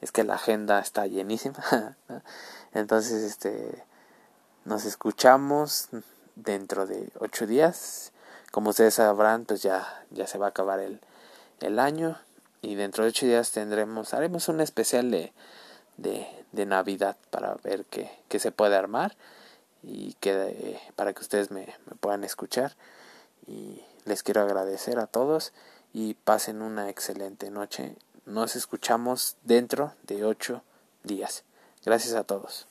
es 0.00 0.10
que 0.10 0.24
la 0.24 0.34
agenda 0.34 0.80
está 0.80 1.06
llenísima. 1.06 1.58
Entonces, 2.72 3.22
este 3.22 3.84
nos 4.64 4.84
escuchamos 4.84 5.88
dentro 6.42 6.86
de 6.86 7.10
ocho 7.18 7.46
días. 7.46 8.12
Como 8.50 8.70
ustedes 8.70 8.94
sabrán, 8.94 9.44
pues 9.44 9.62
ya, 9.62 10.04
ya 10.10 10.26
se 10.26 10.38
va 10.38 10.46
a 10.46 10.48
acabar 10.50 10.80
el, 10.80 11.00
el 11.60 11.78
año 11.78 12.18
y 12.62 12.74
dentro 12.74 13.04
de 13.04 13.10
ocho 13.10 13.26
días 13.26 13.52
tendremos, 13.52 14.12
haremos 14.12 14.48
un 14.48 14.60
especial 14.60 15.10
de, 15.10 15.32
de, 15.96 16.26
de 16.52 16.66
Navidad 16.66 17.16
para 17.30 17.54
ver 17.62 17.84
qué, 17.86 18.10
qué, 18.28 18.38
se 18.38 18.52
puede 18.52 18.76
armar 18.76 19.16
y 19.82 20.14
que, 20.14 20.78
para 20.96 21.12
que 21.12 21.20
ustedes 21.20 21.50
me, 21.50 21.66
me 21.86 21.96
puedan 21.98 22.24
escuchar. 22.24 22.76
Y 23.46 23.82
les 24.04 24.22
quiero 24.22 24.42
agradecer 24.42 24.98
a 24.98 25.06
todos 25.06 25.52
y 25.92 26.14
pasen 26.14 26.62
una 26.62 26.88
excelente 26.88 27.50
noche. 27.50 27.96
Nos 28.26 28.56
escuchamos 28.56 29.36
dentro 29.42 29.94
de 30.02 30.24
ocho 30.24 30.62
días. 31.02 31.44
Gracias 31.84 32.14
a 32.14 32.24
todos. 32.24 32.69